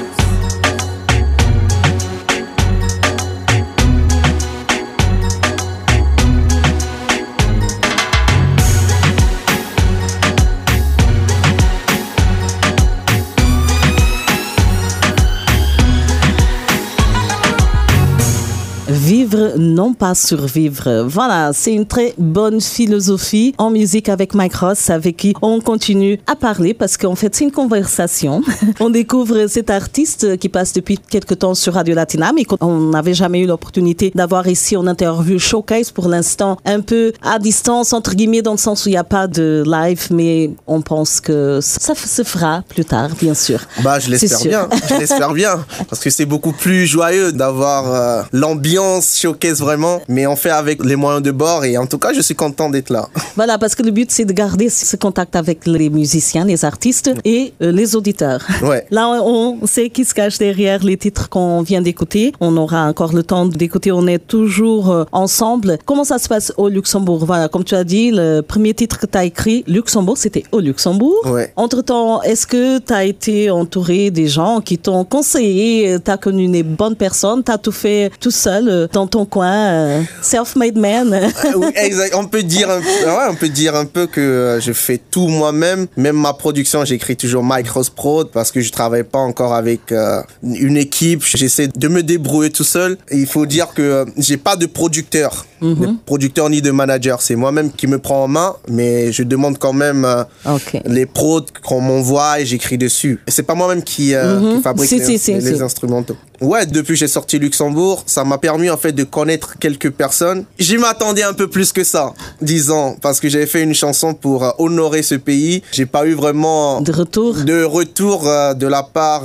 Vivre, 19.27 19.57
non 19.57 19.93
pas 19.93 20.15
survivre. 20.15 21.03
Voilà, 21.05 21.51
c'est 21.51 21.73
une 21.73 21.85
très 21.85 22.13
bonne 22.17 22.61
philosophie 22.61 23.53
en 23.57 23.69
musique 23.69 24.07
avec 24.07 24.33
Mike 24.33 24.55
Ross, 24.55 24.89
avec 24.89 25.17
qui 25.17 25.33
on 25.41 25.59
continue 25.59 26.19
à 26.27 26.35
parler 26.35 26.73
parce 26.73 26.95
qu'en 26.95 27.15
fait, 27.15 27.35
c'est 27.35 27.43
une 27.43 27.51
conversation. 27.51 28.41
on 28.79 28.89
découvre 28.89 29.47
cet 29.47 29.69
artiste 29.69 30.37
qui 30.37 30.47
passe 30.47 30.71
depuis 30.71 30.97
quelques 30.97 31.39
temps 31.39 31.55
sur 31.55 31.73
Radio 31.73 31.93
Latina, 31.93 32.31
mais 32.33 32.43
on 32.61 32.91
n'avait 32.91 33.13
jamais 33.13 33.41
eu 33.41 33.47
l'opportunité 33.47 34.11
d'avoir 34.15 34.47
ici 34.47 34.77
en 34.77 34.87
interview 34.87 35.39
showcase 35.39 35.91
pour 35.91 36.07
l'instant, 36.07 36.57
un 36.65 36.79
peu 36.79 37.11
à 37.21 37.39
distance, 37.39 37.91
entre 37.91 38.15
guillemets, 38.15 38.41
dans 38.41 38.53
le 38.53 38.57
sens 38.57 38.85
où 38.85 38.89
il 38.89 38.93
n'y 38.93 38.97
a 38.97 39.03
pas 39.03 39.27
de 39.27 39.63
live, 39.65 40.07
mais 40.11 40.51
on 40.67 40.81
pense 40.81 41.19
que 41.19 41.59
ça 41.61 41.95
se 41.95 42.23
fera 42.23 42.63
plus 42.69 42.85
tard, 42.85 43.09
bien 43.19 43.33
sûr. 43.33 43.59
Bah, 43.83 43.99
je 43.99 44.09
l'espère 44.09 44.39
bien. 44.39 44.69
Je 44.89 44.99
l'espère 44.99 45.33
bien. 45.33 45.65
Parce 45.89 46.01
que 46.01 46.09
c'est 46.09 46.25
beaucoup 46.25 46.53
plus 46.53 46.85
joyeux 46.87 47.33
d'avoir 47.33 47.93
euh, 47.93 48.23
l'ambiance 48.31 49.16
showcase 49.19 49.59
vraiment, 49.59 50.01
mais 50.07 50.27
on 50.27 50.35
fait 50.35 50.49
avec 50.49 50.83
les 50.83 50.95
moyens 50.95 51.23
de 51.23 51.31
bord 51.31 51.65
et 51.65 51.77
en 51.77 51.85
tout 51.85 51.97
cas, 51.97 52.13
je 52.13 52.21
suis 52.21 52.35
content 52.35 52.69
d'être 52.69 52.89
là. 52.89 53.09
Voilà, 53.35 53.57
parce 53.59 53.75
que 53.75 53.83
le 53.83 53.91
but, 53.91 54.09
c'est 54.09 54.25
de 54.25 54.33
garder 54.33 54.67
ce 54.69 54.95
contact 54.95 55.35
avec 55.35 55.67
les 55.67 55.91
musiciens, 55.91 56.45
les 56.45 56.65
artistes 56.65 57.11
et 57.23 57.53
euh, 57.61 57.71
les 57.71 57.95
auditeurs. 57.95 58.41
Ouais. 58.63 58.85
Là, 58.91 59.07
on 59.09 59.67
sait 59.67 59.89
qui 59.89 60.05
se 60.05 60.13
cache 60.15 60.39
derrière 60.39 60.83
les 60.83 60.97
titres 60.97 61.29
qu'on 61.29 61.61
vient 61.61 61.81
d'écouter. 61.81 62.33
On 62.39 62.57
aura 62.57 62.87
encore 62.87 63.13
le 63.13 63.21
temps 63.21 63.45
d'écouter. 63.45 63.91
On 63.91 64.07
est 64.07 64.17
toujours 64.17 64.91
euh, 64.91 65.03
ensemble. 65.11 65.77
Comment 65.85 66.03
ça 66.03 66.17
se 66.17 66.27
passe 66.27 66.51
au 66.57 66.67
Luxembourg? 66.67 67.25
Voilà, 67.25 67.47
comme 67.47 67.63
tu 67.63 67.75
as 67.75 67.83
dit, 67.83 68.09
le 68.11 68.41
premier 68.41 68.73
titre 68.73 68.97
que 68.97 69.05
tu 69.05 69.17
as 69.17 69.25
écrit, 69.25 69.63
Luxembourg, 69.67 70.17
c'était 70.17 70.43
au 70.51 70.59
Luxembourg. 70.59 71.21
Ouais. 71.25 71.53
Entre-temps, 71.55 72.23
est-ce 72.23 72.47
que 72.47 72.79
tu 72.79 72.93
as 72.93 73.03
été 73.03 73.51
entouré 73.51 74.09
des 74.09 74.27
gens 74.27 74.61
qui 74.61 74.79
t'ont 74.79 75.05
conseillé, 75.05 75.97
tu 76.03 76.09
as 76.09 76.17
connu 76.17 76.47
des 76.47 76.63
bonnes 76.63 76.95
personnes, 76.95 77.43
tu 77.43 77.51
as 77.51 77.59
tout 77.59 77.71
fait 77.71 78.11
tout 78.19 78.31
seul 78.31 78.67
euh, 78.69 78.87
ton 79.07 79.25
coin, 79.25 79.71
euh, 79.71 80.01
self-made 80.21 80.77
man. 80.77 81.13
exact. 81.75 82.13
On 82.15 82.25
peut 82.25 82.43
dire 82.43 82.69
un 82.69 82.81
peu, 82.81 83.09
ouais, 83.09 83.27
on 83.29 83.35
peut 83.35 83.49
dire 83.49 83.75
un 83.75 83.85
peu 83.85 84.07
que 84.07 84.21
euh, 84.21 84.59
je 84.59 84.73
fais 84.73 84.97
tout 84.97 85.27
moi-même. 85.27 85.87
Même 85.97 86.17
ma 86.17 86.33
production, 86.33 86.85
j'écris 86.85 87.15
toujours 87.15 87.43
Micros 87.43 87.83
Prod 87.95 88.29
parce 88.31 88.51
que 88.51 88.61
je 88.61 88.71
travaille 88.71 89.03
pas 89.03 89.19
encore 89.19 89.53
avec 89.53 89.91
euh, 89.91 90.21
une 90.43 90.77
équipe. 90.77 91.23
J'essaie 91.23 91.67
de 91.67 91.87
me 91.87 92.03
débrouiller 92.03 92.49
tout 92.49 92.63
seul. 92.63 92.97
Et 93.09 93.17
il 93.17 93.27
faut 93.27 93.45
dire 93.45 93.73
que 93.73 94.05
j'ai 94.17 94.37
pas 94.37 94.55
de 94.55 94.65
producteur, 94.65 95.45
de 95.61 95.87
producteur 96.05 96.49
ni 96.49 96.61
de 96.61 96.71
manager. 96.71 97.21
C'est 97.21 97.35
moi-même 97.35 97.71
qui 97.71 97.87
me 97.87 97.99
prend 97.99 98.23
en 98.23 98.27
main, 98.27 98.55
mais 98.69 99.11
je 99.11 99.23
demande 99.23 99.57
quand 99.57 99.73
même 99.73 100.05
euh, 100.05 100.23
Ok. 100.45 100.77
les 100.85 101.05
prods 101.05 101.45
qu'on 101.63 101.81
m'envoie 101.81 102.39
et 102.39 102.45
j'écris 102.45 102.77
dessus. 102.77 103.19
C'est 103.27 103.43
pas 103.43 103.55
moi-même 103.55 103.83
qui, 103.83 104.13
euh, 104.15 104.55
qui 104.57 104.61
fabrique 104.61 104.89
Si, 104.89 104.99
les, 104.99 105.17
si, 105.17 105.33
les- 105.33 105.61
instrumentaux. 105.61 106.15
Ouais, 106.39 106.67
depuis 106.67 106.95
j'ai 106.95 107.07
sorti 107.07 107.39
Luxembourg, 107.39 108.03
ça 108.05 108.23
m'a 108.23 108.37
permis 108.37 108.69
en 108.69 108.77
fait 108.77 108.91
de 108.91 109.03
connaître 109.03 109.57
quelques 109.59 109.89
personnes. 109.89 110.45
J'y 110.59 110.77
m'attendais 110.77 111.23
un 111.23 111.33
peu 111.33 111.47
plus 111.47 111.71
que 111.73 111.83
ça, 111.83 112.13
disons, 112.41 112.95
parce 113.01 113.19
que 113.19 113.27
j'avais 113.27 113.47
fait 113.47 113.63
une 113.63 113.73
chanson 113.73 114.13
pour 114.13 114.43
euh, 114.45 114.51
honorer 114.59 115.01
ce 115.01 115.15
pays. 115.15 115.63
J'ai 115.71 115.87
pas 115.87 116.05
eu 116.05 116.13
vraiment 116.13 116.81
De 116.81 116.91
retour. 116.91 117.35
de 117.43 117.63
retour 117.63 118.27
euh, 118.27 118.53
de 118.53 118.67
la 118.67 118.83
part 118.83 119.23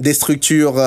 des 0.00 0.14
structures 0.14 0.80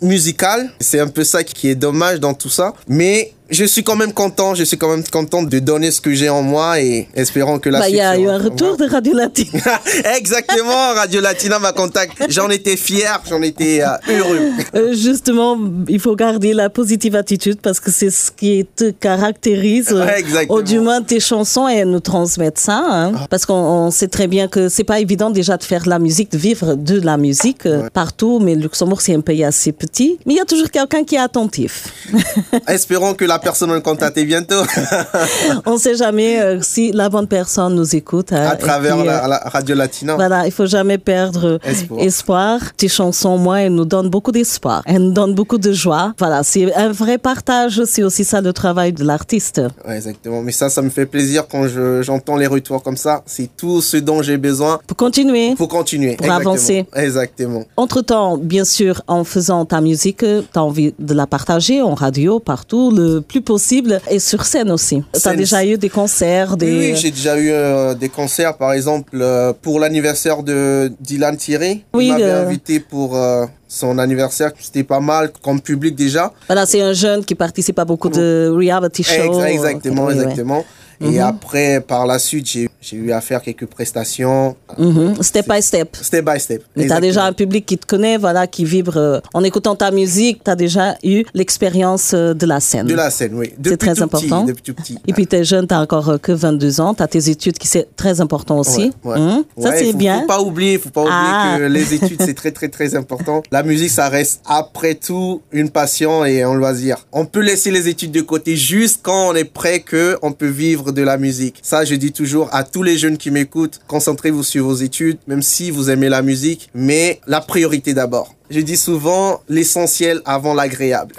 musicales. 0.00 0.70
C'est 0.80 1.00
un 1.00 1.06
peu 1.08 1.24
ça 1.24 1.44
qui 1.44 1.68
est 1.68 1.74
dommage 1.74 2.20
dans 2.20 2.34
tout 2.34 2.48
ça. 2.48 2.72
Mais 2.88 3.32
je 3.52 3.64
suis 3.64 3.84
quand 3.84 3.96
même 3.96 4.12
content, 4.12 4.54
je 4.54 4.64
suis 4.64 4.78
quand 4.78 4.88
même 4.88 5.04
content 5.04 5.42
de 5.42 5.58
donner 5.58 5.90
ce 5.90 6.00
que 6.00 6.14
j'ai 6.14 6.28
en 6.28 6.42
moi 6.42 6.80
et 6.80 7.08
espérons 7.14 7.58
que 7.58 7.68
la 7.68 7.80
bah, 7.80 7.88
Il 7.88 7.96
y 7.96 8.00
a 8.00 8.18
eu 8.18 8.28
un 8.28 8.38
retour 8.38 8.76
de 8.76 8.86
Radio 8.86 9.14
Latina. 9.14 9.80
Exactement, 10.16 10.94
Radio 10.94 11.20
Latina 11.20 11.58
m'a 11.58 11.72
contacté. 11.72 12.24
J'en 12.28 12.48
étais 12.48 12.76
fier, 12.76 13.22
j'en 13.28 13.42
étais 13.42 13.82
euh, 13.82 14.18
heureux. 14.18 14.40
Euh, 14.74 14.94
justement, 14.94 15.58
il 15.88 16.00
faut 16.00 16.16
garder 16.16 16.54
la 16.54 16.70
positive 16.70 17.14
attitude 17.14 17.60
parce 17.60 17.78
que 17.78 17.90
c'est 17.90 18.08
ce 18.08 18.30
qui 18.30 18.64
te 18.64 18.90
caractérise. 18.90 19.94
Exactement. 20.16 20.58
Ou 20.58 20.62
du 20.62 20.80
moins 20.80 21.02
tes 21.02 21.20
chansons, 21.20 21.68
elles 21.68 21.90
nous 21.90 22.00
transmettent 22.00 22.58
ça. 22.58 22.82
Hein, 22.88 23.12
ah. 23.14 23.26
Parce 23.28 23.44
qu'on 23.44 23.90
sait 23.90 24.08
très 24.08 24.28
bien 24.28 24.48
que 24.48 24.70
c'est 24.70 24.84
pas 24.84 25.00
évident 25.00 25.28
déjà 25.30 25.58
de 25.58 25.64
faire 25.64 25.82
de 25.82 25.90
la 25.90 25.98
musique, 25.98 26.32
de 26.32 26.38
vivre 26.38 26.74
de 26.74 26.98
la 27.00 27.18
musique 27.18 27.66
euh, 27.66 27.90
partout. 27.92 28.40
Mais 28.40 28.54
le 28.54 28.62
Luxembourg, 28.62 29.02
c'est 29.02 29.14
un 29.14 29.20
pays 29.20 29.44
assez 29.44 29.72
petit. 29.72 30.18
Mais 30.24 30.34
il 30.34 30.36
y 30.38 30.40
a 30.40 30.46
toujours 30.46 30.70
quelqu'un 30.70 31.04
qui 31.04 31.16
est 31.16 31.20
attentif. 31.20 31.88
Espérons 32.68 33.12
que 33.12 33.26
la 33.26 33.38
personne 33.42 33.70
va 33.70 33.80
contacter 33.80 34.24
bientôt. 34.24 34.62
On 35.66 35.74
ne 35.74 35.78
sait 35.78 35.96
jamais 35.96 36.40
euh, 36.40 36.60
si 36.62 36.92
la 36.92 37.08
bonne 37.08 37.26
personne 37.26 37.74
nous 37.74 37.96
écoute. 37.96 38.32
Hein, 38.32 38.48
à 38.50 38.56
travers 38.56 38.96
la, 39.04 39.38
Radio 39.46 39.74
Latina. 39.74 40.14
Voilà, 40.14 40.46
il 40.46 40.52
faut 40.52 40.66
jamais 40.66 40.98
perdre 40.98 41.58
espoir. 41.98 42.60
Tes 42.76 42.88
chansons, 42.88 43.38
moi, 43.38 43.62
elles 43.62 43.74
nous 43.74 43.84
donnent 43.84 44.10
beaucoup 44.10 44.32
d'espoir. 44.32 44.82
Elles 44.86 45.02
nous 45.02 45.12
donnent 45.12 45.34
beaucoup 45.34 45.58
de 45.58 45.72
joie. 45.72 46.14
Voilà, 46.18 46.42
c'est 46.42 46.72
un 46.74 46.92
vrai 46.92 47.18
partage. 47.18 47.82
C'est 47.84 48.02
aussi 48.02 48.24
ça 48.24 48.40
le 48.40 48.52
travail 48.52 48.92
de 48.92 49.04
l'artiste. 49.04 49.60
Ouais, 49.86 49.96
exactement. 49.96 50.42
Mais 50.42 50.52
ça, 50.52 50.68
ça 50.70 50.82
me 50.82 50.90
fait 50.90 51.06
plaisir 51.06 51.46
quand 51.48 51.66
j'entends 52.02 52.36
les 52.36 52.46
retours 52.46 52.82
comme 52.82 52.96
ça. 52.96 53.22
C'est 53.26 53.50
tout 53.56 53.80
ce 53.80 53.96
dont 53.96 54.22
j'ai 54.22 54.36
besoin. 54.36 54.80
Pour 54.86 54.96
continuer. 54.96 55.54
Pour 55.54 55.68
continuer. 55.68 56.16
Pour 56.16 56.30
avancer. 56.30 56.86
Exactement. 56.94 57.64
Entre-temps, 57.76 58.36
bien 58.36 58.64
sûr, 58.64 59.02
en 59.06 59.24
faisant 59.24 59.64
ta 59.64 59.80
musique, 59.80 60.18
tu 60.18 60.42
as 60.54 60.62
envie 60.62 60.94
de 60.98 61.14
la 61.14 61.26
partager 61.26 61.82
en 61.82 61.94
radio, 61.94 62.40
partout, 62.40 62.90
le 62.90 63.20
plus 63.22 63.40
possible, 63.40 64.00
et 64.10 64.18
sur 64.18 64.44
scène 64.44 64.70
aussi. 64.70 65.02
Tu 65.12 65.28
as 65.28 65.34
déjà 65.34 65.64
eu 65.64 65.78
des 65.78 65.88
concerts 65.88 66.56
des... 66.56 66.92
Oui, 66.92 66.96
j'ai 66.96 67.10
déjà 67.10 67.38
eu 67.38 67.50
euh, 67.50 67.94
des 67.94 68.08
concerts, 68.08 68.56
par 68.56 68.72
exemple, 68.72 69.18
euh, 69.20 69.52
pour 69.60 69.80
l'anniversaire 69.80 70.42
de 70.42 70.92
Dylan 71.00 71.36
Thierry. 71.36 71.84
Oui, 71.94 72.06
il 72.06 72.12
m'avait 72.12 72.30
invité 72.30 72.80
pour... 72.80 73.16
Euh, 73.16 73.46
son 73.72 73.96
anniversaire, 73.96 74.52
c'était 74.60 74.84
pas 74.84 75.00
mal 75.00 75.32
comme 75.40 75.58
public 75.58 75.94
déjà. 75.94 76.30
Voilà, 76.46 76.66
c'est 76.66 76.82
un 76.82 76.92
jeune 76.92 77.24
qui 77.24 77.34
participe 77.34 77.78
à 77.78 77.86
beaucoup 77.86 78.10
de 78.10 78.52
reality 78.54 79.02
shows. 79.02 79.42
Exactement, 79.44 80.10
exactement. 80.10 80.62
Et 81.00 81.12
mhm. 81.12 81.20
après, 81.20 81.80
par 81.80 82.06
la 82.06 82.18
suite, 82.18 82.46
j'ai 82.46 82.68
eu 82.92 83.12
à 83.12 83.20
faire 83.20 83.42
quelques 83.42 83.66
prestations. 83.66 84.56
Mhm. 84.78 85.22
Step 85.22 85.48
by 85.48 85.62
step. 85.62 85.96
Step 86.00 86.24
by 86.24 86.40
step. 86.40 86.62
Mais 86.76 86.86
tu 86.86 86.92
as 86.92 87.00
déjà 87.00 87.24
un 87.24 87.32
public 87.32 87.66
qui 87.66 87.78
te 87.78 87.86
connaît, 87.86 88.16
voilà, 88.18 88.46
qui 88.46 88.64
vibre. 88.64 88.96
Euh, 88.96 89.20
en 89.34 89.44
écoutant 89.44 89.76
ta 89.76 89.90
musique, 89.90 90.42
tu 90.44 90.50
as 90.50 90.56
déjà 90.56 90.96
eu 91.02 91.24
l'expérience 91.34 92.12
euh, 92.14 92.34
de 92.34 92.46
la 92.46 92.60
scène. 92.60 92.86
De 92.86 92.94
la 92.94 93.10
scène, 93.10 93.34
oui. 93.34 93.52
C'est 93.64 93.76
très 93.76 94.02
important. 94.02 94.44
depuis 94.44 94.62
tout 94.62 94.74
petit. 94.74 94.98
Et 95.06 95.12
puis, 95.12 95.26
tu 95.26 95.36
es 95.36 95.44
jeune, 95.44 95.66
tu 95.66 95.74
n'as 95.74 95.80
encore 95.80 96.08
euh, 96.08 96.18
que 96.18 96.32
22 96.32 96.80
ans. 96.80 96.94
Tu 96.94 97.02
as 97.02 97.08
tes 97.08 97.30
études 97.30 97.58
qui 97.58 97.68
c'est 97.68 97.88
très 97.96 98.20
important 98.20 98.58
aussi. 98.58 98.92
Ouais, 99.04 99.18
hum? 99.18 99.44
Ça, 99.58 99.72
c'est 99.76 99.92
bien. 99.92 100.20
Faut 100.20 100.26
pas 100.26 100.40
oublier, 100.40 100.78
faut 100.78 100.90
pas 100.90 101.02
oublier 101.02 101.16
ah. 101.16 101.56
que 101.58 101.62
les 101.64 101.94
études, 101.94 102.20
c'est 102.22 102.34
très, 102.34 102.50
très, 102.50 102.68
très 102.68 102.94
important. 102.94 103.42
La 103.50 103.62
musique, 103.62 103.90
ça 103.90 104.08
reste 104.08 104.40
après 104.46 104.94
tout 104.94 105.42
une 105.52 105.70
passion 105.70 106.24
et 106.24 106.42
un 106.42 106.54
loisir. 106.54 107.06
On 107.12 107.26
peut 107.26 107.40
laisser 107.40 107.70
les 107.70 107.88
études 107.88 108.12
de 108.12 108.20
côté 108.20 108.56
juste 108.56 109.00
quand 109.02 109.30
on 109.30 109.34
est 109.34 109.44
prêt 109.44 109.80
que 109.80 110.18
on 110.22 110.32
peut 110.32 110.46
vivre 110.46 110.92
de 110.92 111.02
la 111.02 111.16
musique. 111.16 111.60
Ça, 111.62 111.84
je 111.84 111.94
dis 111.94 112.12
toujours 112.12 112.48
à 112.52 112.64
tous 112.72 112.82
les 112.82 112.96
jeunes 112.96 113.18
qui 113.18 113.30
m'écoutent, 113.30 113.80
concentrez-vous 113.86 114.42
sur 114.42 114.64
vos 114.64 114.74
études, 114.74 115.18
même 115.26 115.42
si 115.42 115.70
vous 115.70 115.90
aimez 115.90 116.08
la 116.08 116.22
musique, 116.22 116.70
mais 116.74 117.20
la 117.26 117.40
priorité 117.40 117.94
d'abord. 117.94 118.34
Je 118.50 118.60
dis 118.60 118.76
souvent 118.76 119.40
l'essentiel 119.48 120.20
avant 120.24 120.52
l'agréable. 120.52 121.14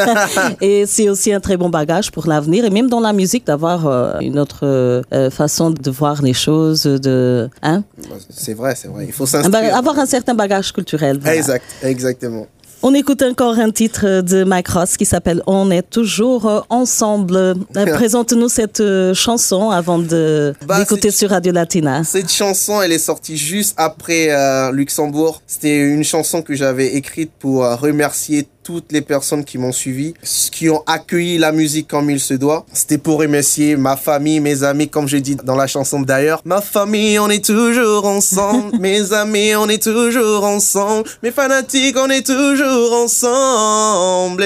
et 0.60 0.86
c'est 0.86 1.08
aussi 1.08 1.32
un 1.32 1.38
très 1.38 1.56
bon 1.56 1.68
bagage 1.68 2.10
pour 2.10 2.26
l'avenir 2.26 2.64
et 2.64 2.70
même 2.70 2.88
dans 2.88 3.00
la 3.00 3.12
musique 3.12 3.46
d'avoir 3.46 3.86
euh, 3.86 4.18
une 4.20 4.38
autre 4.38 4.64
euh, 4.64 5.30
façon 5.30 5.70
de 5.70 5.90
voir 5.90 6.22
les 6.22 6.32
choses, 6.32 6.82
de 6.82 7.48
hein? 7.62 7.84
C'est 8.30 8.54
vrai, 8.54 8.74
c'est 8.74 8.88
vrai. 8.88 9.04
Il 9.06 9.12
faut 9.12 9.26
s'inscrire. 9.26 9.76
Avoir 9.76 9.98
un 9.98 10.06
certain 10.06 10.34
bagage 10.34 10.72
culturel. 10.72 11.20
Exact, 11.26 11.64
exactement. 11.82 12.46
On 12.86 12.92
écoute 12.92 13.22
encore 13.22 13.58
un 13.58 13.70
titre 13.70 14.20
de 14.20 14.44
Mike 14.44 14.68
Ross 14.68 14.98
qui 14.98 15.06
s'appelle 15.06 15.42
On 15.46 15.70
est 15.70 15.88
toujours 15.88 16.46
euh, 16.46 16.60
ensemble. 16.68 17.34
Euh, 17.34 17.54
présente-nous 17.94 18.50
cette 18.50 18.80
euh, 18.80 19.14
chanson 19.14 19.70
avant 19.70 19.98
de 19.98 20.54
bah, 20.66 20.80
d'écouter 20.80 21.10
sur 21.10 21.30
Radio 21.30 21.50
Latina. 21.50 22.04
Cette 22.04 22.30
chanson, 22.30 22.82
elle 22.82 22.92
est 22.92 22.98
sortie 22.98 23.38
juste 23.38 23.72
après 23.78 24.28
Luxembourg. 24.70 25.40
C'était 25.46 25.78
une 25.78 26.04
chanson 26.04 26.42
que 26.42 26.54
j'avais 26.54 26.88
écrite 26.94 27.32
pour 27.38 27.62
remercier 27.62 28.46
toutes 28.64 28.90
les 28.92 29.02
personnes 29.02 29.44
qui 29.44 29.58
m'ont 29.58 29.72
suivi, 29.72 30.14
qui 30.50 30.70
ont 30.70 30.82
accueilli 30.86 31.38
la 31.38 31.52
musique 31.52 31.86
comme 31.86 32.08
il 32.10 32.18
se 32.18 32.34
doit. 32.34 32.64
C'était 32.72 32.98
pour 32.98 33.20
remercier 33.20 33.76
ma 33.76 33.96
famille, 33.96 34.40
mes 34.40 34.62
amis, 34.62 34.88
comme 34.88 35.06
je 35.06 35.18
dis 35.18 35.36
dans 35.36 35.54
la 35.54 35.66
chanson 35.66 36.00
d'ailleurs. 36.00 36.40
Ma 36.44 36.60
famille, 36.60 37.18
on 37.18 37.28
est 37.28 37.44
toujours 37.44 38.06
ensemble. 38.06 38.76
mes 38.80 39.12
amis, 39.12 39.54
on 39.54 39.68
est 39.68 39.82
toujours 39.82 40.44
ensemble. 40.44 41.08
Mes 41.22 41.30
fanatiques, 41.30 41.96
on 41.98 42.08
est 42.08 42.26
toujours 42.26 42.92
ensemble. 42.94 44.42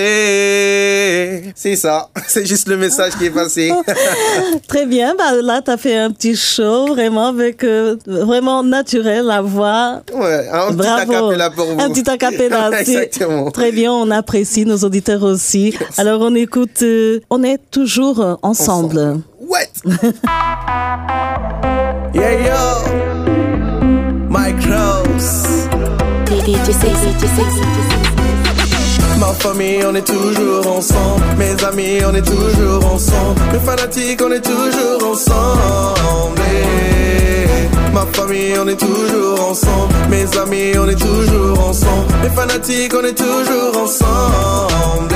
C'est 1.55 1.77
ça. 1.77 2.09
C'est 2.27 2.45
juste 2.45 2.69
le 2.69 2.77
message 2.77 3.13
qui 3.19 3.27
est 3.27 3.31
passé. 3.31 3.73
Très 4.69 4.87
bien. 4.87 5.15
Bah, 5.17 5.41
là, 5.41 5.63
tu 5.63 5.71
as 5.71 5.77
fait 5.77 5.97
un 5.97 6.11
petit 6.11 6.35
show 6.35 6.87
vraiment 6.89 7.29
avec 7.29 7.63
euh, 7.63 7.97
vraiment 8.07 8.65
naturel, 8.65 9.27
la 9.27 9.43
voix. 9.43 10.03
Ouais, 10.13 10.49
un 10.51 10.75
petit 10.75 10.89
acapella 10.89 11.51
pour 11.51 11.67
vous. 11.67 11.81
Un 11.81 11.91
petit 11.91 12.11
acapella. 12.11 12.81
Exactement. 12.81 13.51
Très 13.53 13.71
bien 13.71 13.93
on 13.93 14.08
apprécie, 14.11 14.65
nos 14.65 14.79
auditeurs 14.79 15.23
aussi. 15.23 15.75
Alors 15.97 16.21
on 16.23 16.35
écoute, 16.35 16.83
euh, 16.83 17.21
on 17.31 17.43
est 17.43 17.59
toujours 17.71 18.21
euh, 18.21 18.35
ensemble. 18.43 19.21
What? 19.41 19.69
yeah, 22.15 22.33
yo. 22.41 22.89
Mike 24.29 24.65
Rose. 24.67 25.69
Ma 29.19 29.27
famille, 29.35 29.85
on 29.85 29.95
est 29.95 30.07
toujours 30.07 30.67
ensemble. 30.67 31.25
Mes 31.37 31.65
amis, 31.65 32.01
on 32.07 32.15
est 32.15 32.23
toujours 32.23 32.85
ensemble. 32.93 33.41
Mes 33.53 33.59
fanatiques, 33.59 34.23
on 34.23 34.31
est 34.31 34.45
toujours 34.45 35.11
ensemble. 35.11 36.43
Ma 37.99 38.07
famille, 38.13 38.55
on 38.57 38.69
est 38.69 38.77
toujours 38.77 39.51
ensemble. 39.51 39.93
Mes 40.09 40.39
amis, 40.39 40.79
on 40.79 40.89
est 40.89 40.95
toujours 40.95 41.59
ensemble. 41.69 42.15
Les 42.23 42.31
fanatiques, 42.31 42.95
on 42.95 43.05
est 43.05 43.19
toujours 43.19 43.77
ensemble. 43.77 45.15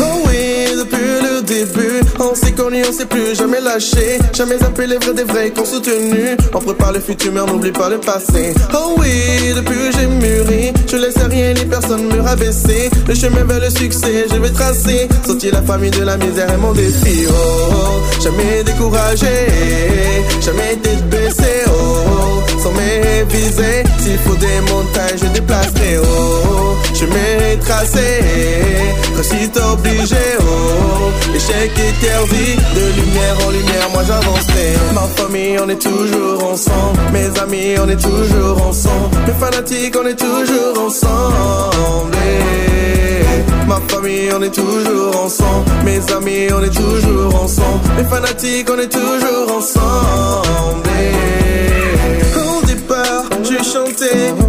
Oh 0.00 0.22
oui, 0.26 0.64
depuis 0.78 1.20
le 1.28 1.42
début, 1.42 2.00
on 2.20 2.34
s'est 2.56 2.62
connus, 2.62 2.82
on 2.88 2.92
s'est 2.92 3.06
plus 3.06 3.34
jamais 3.36 3.60
lâché. 3.60 4.18
Jamais 4.32 4.62
appelé 4.62 4.86
les 4.86 4.98
vrais 4.98 5.14
des 5.14 5.24
vrais 5.24 5.50
qu'on 5.50 5.64
soutenu. 5.64 6.36
On 6.54 6.58
prépare 6.58 6.92
le 6.92 7.00
futur, 7.00 7.32
mais 7.32 7.40
on 7.40 7.46
n'oublie 7.46 7.72
pas 7.72 7.88
le 7.88 7.98
passé. 7.98 8.54
Oh 8.74 8.94
oui, 8.98 9.54
depuis 9.54 9.92
j'ai 9.96 10.06
mûri, 10.06 10.72
je 10.86 10.96
laisse 10.96 11.18
rien 11.30 11.52
ni 11.54 11.64
personne 11.64 12.06
me 12.06 12.20
rabaisser. 12.20 12.90
Le 13.08 13.14
chemin 13.14 13.44
vers 13.44 13.60
le 13.60 13.70
succès, 13.70 14.26
je 14.30 14.36
vais 14.36 14.50
tracer. 14.50 15.08
Sortir 15.26 15.54
la 15.54 15.62
famille 15.62 15.90
de 15.90 16.02
la 16.02 16.16
misère 16.16 16.52
et 16.52 16.56
mon 16.56 16.72
défi. 16.72 17.26
Oh, 17.28 17.32
oh 17.32 18.22
jamais 18.22 18.62
découragé, 18.64 19.26
jamais 20.40 20.76
tête 20.82 21.08
baissée. 21.08 21.64
Oh, 21.66 21.70
oh, 21.70 22.60
sans 22.62 22.72
m'éviser. 22.72 23.84
S'il 23.98 24.18
faut 24.18 24.36
des 24.36 24.60
montagnes, 24.72 25.18
je 25.22 25.26
déplacerai. 25.26 25.98
Oh, 25.98 26.04
oh 26.04 26.66
m'ai 27.04 27.58
tracé, 27.58 28.20
réussite 29.14 29.58
obligé. 29.72 30.16
Oh, 30.40 31.34
échec 31.34 31.72
de 32.54 33.00
lumière 33.00 33.36
en 33.46 33.50
lumière, 33.50 33.90
moi 33.92 34.02
j'avancerai. 34.06 34.74
Ma 34.94 35.02
famille, 35.02 35.58
on 35.62 35.68
est 35.68 35.80
toujours 35.80 36.44
ensemble. 36.44 37.00
Mes 37.12 37.40
amis, 37.40 37.74
on 37.82 37.88
est 37.88 38.00
toujours 38.00 38.66
ensemble. 38.66 39.16
Mes 39.26 39.34
fanatiques, 39.34 39.96
on 40.00 40.06
est 40.06 40.18
toujours 40.18 40.86
ensemble. 40.86 42.16
Ma 43.66 43.80
famille, 43.88 44.30
on 44.36 44.42
est 44.42 44.54
toujours 44.54 45.24
ensemble. 45.24 45.70
Mes 45.84 46.00
amis, 46.12 46.48
on 46.56 46.62
est 46.62 46.74
toujours 46.74 47.34
ensemble. 47.42 47.80
Mes 47.96 48.04
fanatiques, 48.04 48.68
on 48.70 48.78
est 48.78 48.92
toujours 48.92 49.56
ensemble. 49.56 50.88
Au 52.36 52.66
départ, 52.66 53.24
chantais, 53.72 54.34
je 54.38 54.45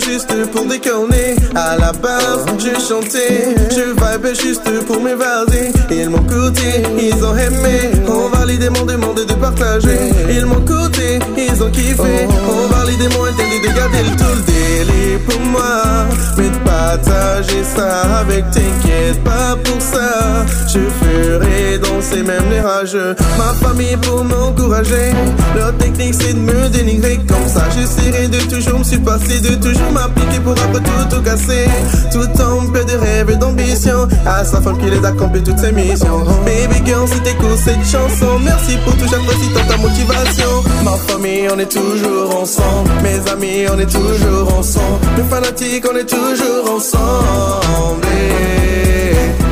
juste 0.00 0.32
pour 0.52 0.64
déconner. 0.66 1.36
À 1.54 1.76
la 1.76 1.92
base, 1.92 2.44
je 2.58 2.78
chantais, 2.80 3.54
je 3.70 3.92
vibe 3.92 4.34
juste 4.34 4.68
pour 4.86 5.00
m'évader. 5.00 5.72
Ils 5.90 6.10
m'ont 6.10 6.24
coûté, 6.24 6.82
ils 6.98 7.24
ont 7.24 7.36
aimé. 7.36 7.90
On 8.08 8.28
valide 8.28 8.70
mon 8.76 8.84
demande 8.84 9.24
de 9.24 9.34
partager. 9.34 9.98
Ils 10.30 10.46
m'ont 10.46 10.64
coûté, 10.64 11.18
ils 11.36 11.62
ont 11.62 11.70
kiffé. 11.70 12.28
On 12.48 12.66
valide 12.74 13.08
mon 13.16 13.24
interdit 13.24 13.60
de 13.60 13.76
garder 13.76 14.02
le 14.02 14.16
tout 14.16 14.34
le 14.36 14.42
délai 14.52 15.18
pour 15.28 15.40
moi. 15.40 16.06
Mais 16.36 16.48
de 16.48 16.58
partager 16.64 17.64
ça 17.64 18.18
avec 18.20 18.44
t'inquiète 18.50 19.22
pas 19.24 19.56
pour 19.64 19.80
ça. 19.80 20.44
Je 20.68 20.80
ferai 21.00 21.66
c'est 22.00 22.22
même 22.22 22.48
les 22.50 22.60
rageux. 22.60 23.14
Ma 23.38 23.52
famille 23.66 23.96
pour 23.96 24.24
m'encourager. 24.24 25.12
Leur 25.54 25.76
technique 25.76 26.14
c'est 26.14 26.34
de 26.34 26.38
me 26.38 26.68
dénigrer 26.68 27.18
comme 27.28 27.48
ça. 27.48 27.64
J'essaierai 27.74 28.28
de 28.28 28.38
toujours 28.48 28.78
me 28.78 28.84
surpasser, 28.84 29.40
de 29.40 29.54
toujours 29.56 29.85
m'appliquer 29.92 30.40
pour 30.40 30.52
après 30.52 30.80
tout, 30.80 31.16
tout 31.16 31.22
casser. 31.22 31.66
Tout 32.12 32.42
en 32.42 32.66
paix 32.72 32.84
de 32.84 32.96
rêve 32.96 33.30
et 33.30 33.36
d'ambition. 33.36 34.08
À 34.26 34.44
sa 34.44 34.60
femme 34.60 34.78
qui 34.78 34.90
les 34.90 35.04
accomplit 35.04 35.42
toutes 35.42 35.58
ses 35.58 35.72
missions. 35.72 36.24
Baby 36.44 36.82
girl, 36.84 37.06
si 37.08 37.20
t'écoutes 37.20 37.58
cette 37.64 37.84
chanson, 37.84 38.38
merci 38.44 38.76
pour 38.84 38.94
tout, 38.96 39.06
j'apprécie 39.10 39.50
tant 39.54 39.66
ta 39.66 39.76
motivation. 39.78 40.62
Ma 40.84 40.92
famille, 40.92 41.48
on 41.54 41.58
est 41.58 41.70
toujours 41.70 42.40
ensemble. 42.40 42.90
Mes 43.02 43.30
amis, 43.30 43.66
on 43.72 43.78
est 43.78 43.90
toujours 43.90 44.58
ensemble. 44.58 45.00
Les 45.16 45.24
fanatiques, 45.24 45.84
on 45.90 45.96
est 45.96 46.08
toujours 46.08 46.74
ensemble. 46.76 48.06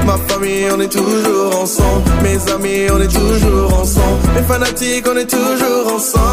Ma 0.07 0.19
famille, 0.29 0.67
on 0.75 0.81
est 0.81 0.93
toujours 0.93 1.61
ensemble. 1.61 2.03
Mes 2.23 2.53
amis, 2.53 2.91
on 2.93 3.01
est 3.01 3.09
toujours 3.09 3.81
ensemble. 3.81 4.21
Les 4.37 4.43
fanatiques, 4.43 5.07
on 5.11 5.17
est 5.17 5.31
toujours 5.31 5.95
ensemble. 5.95 6.25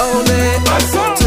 On 0.00 0.22
est 0.24 0.64
toujours 0.66 1.17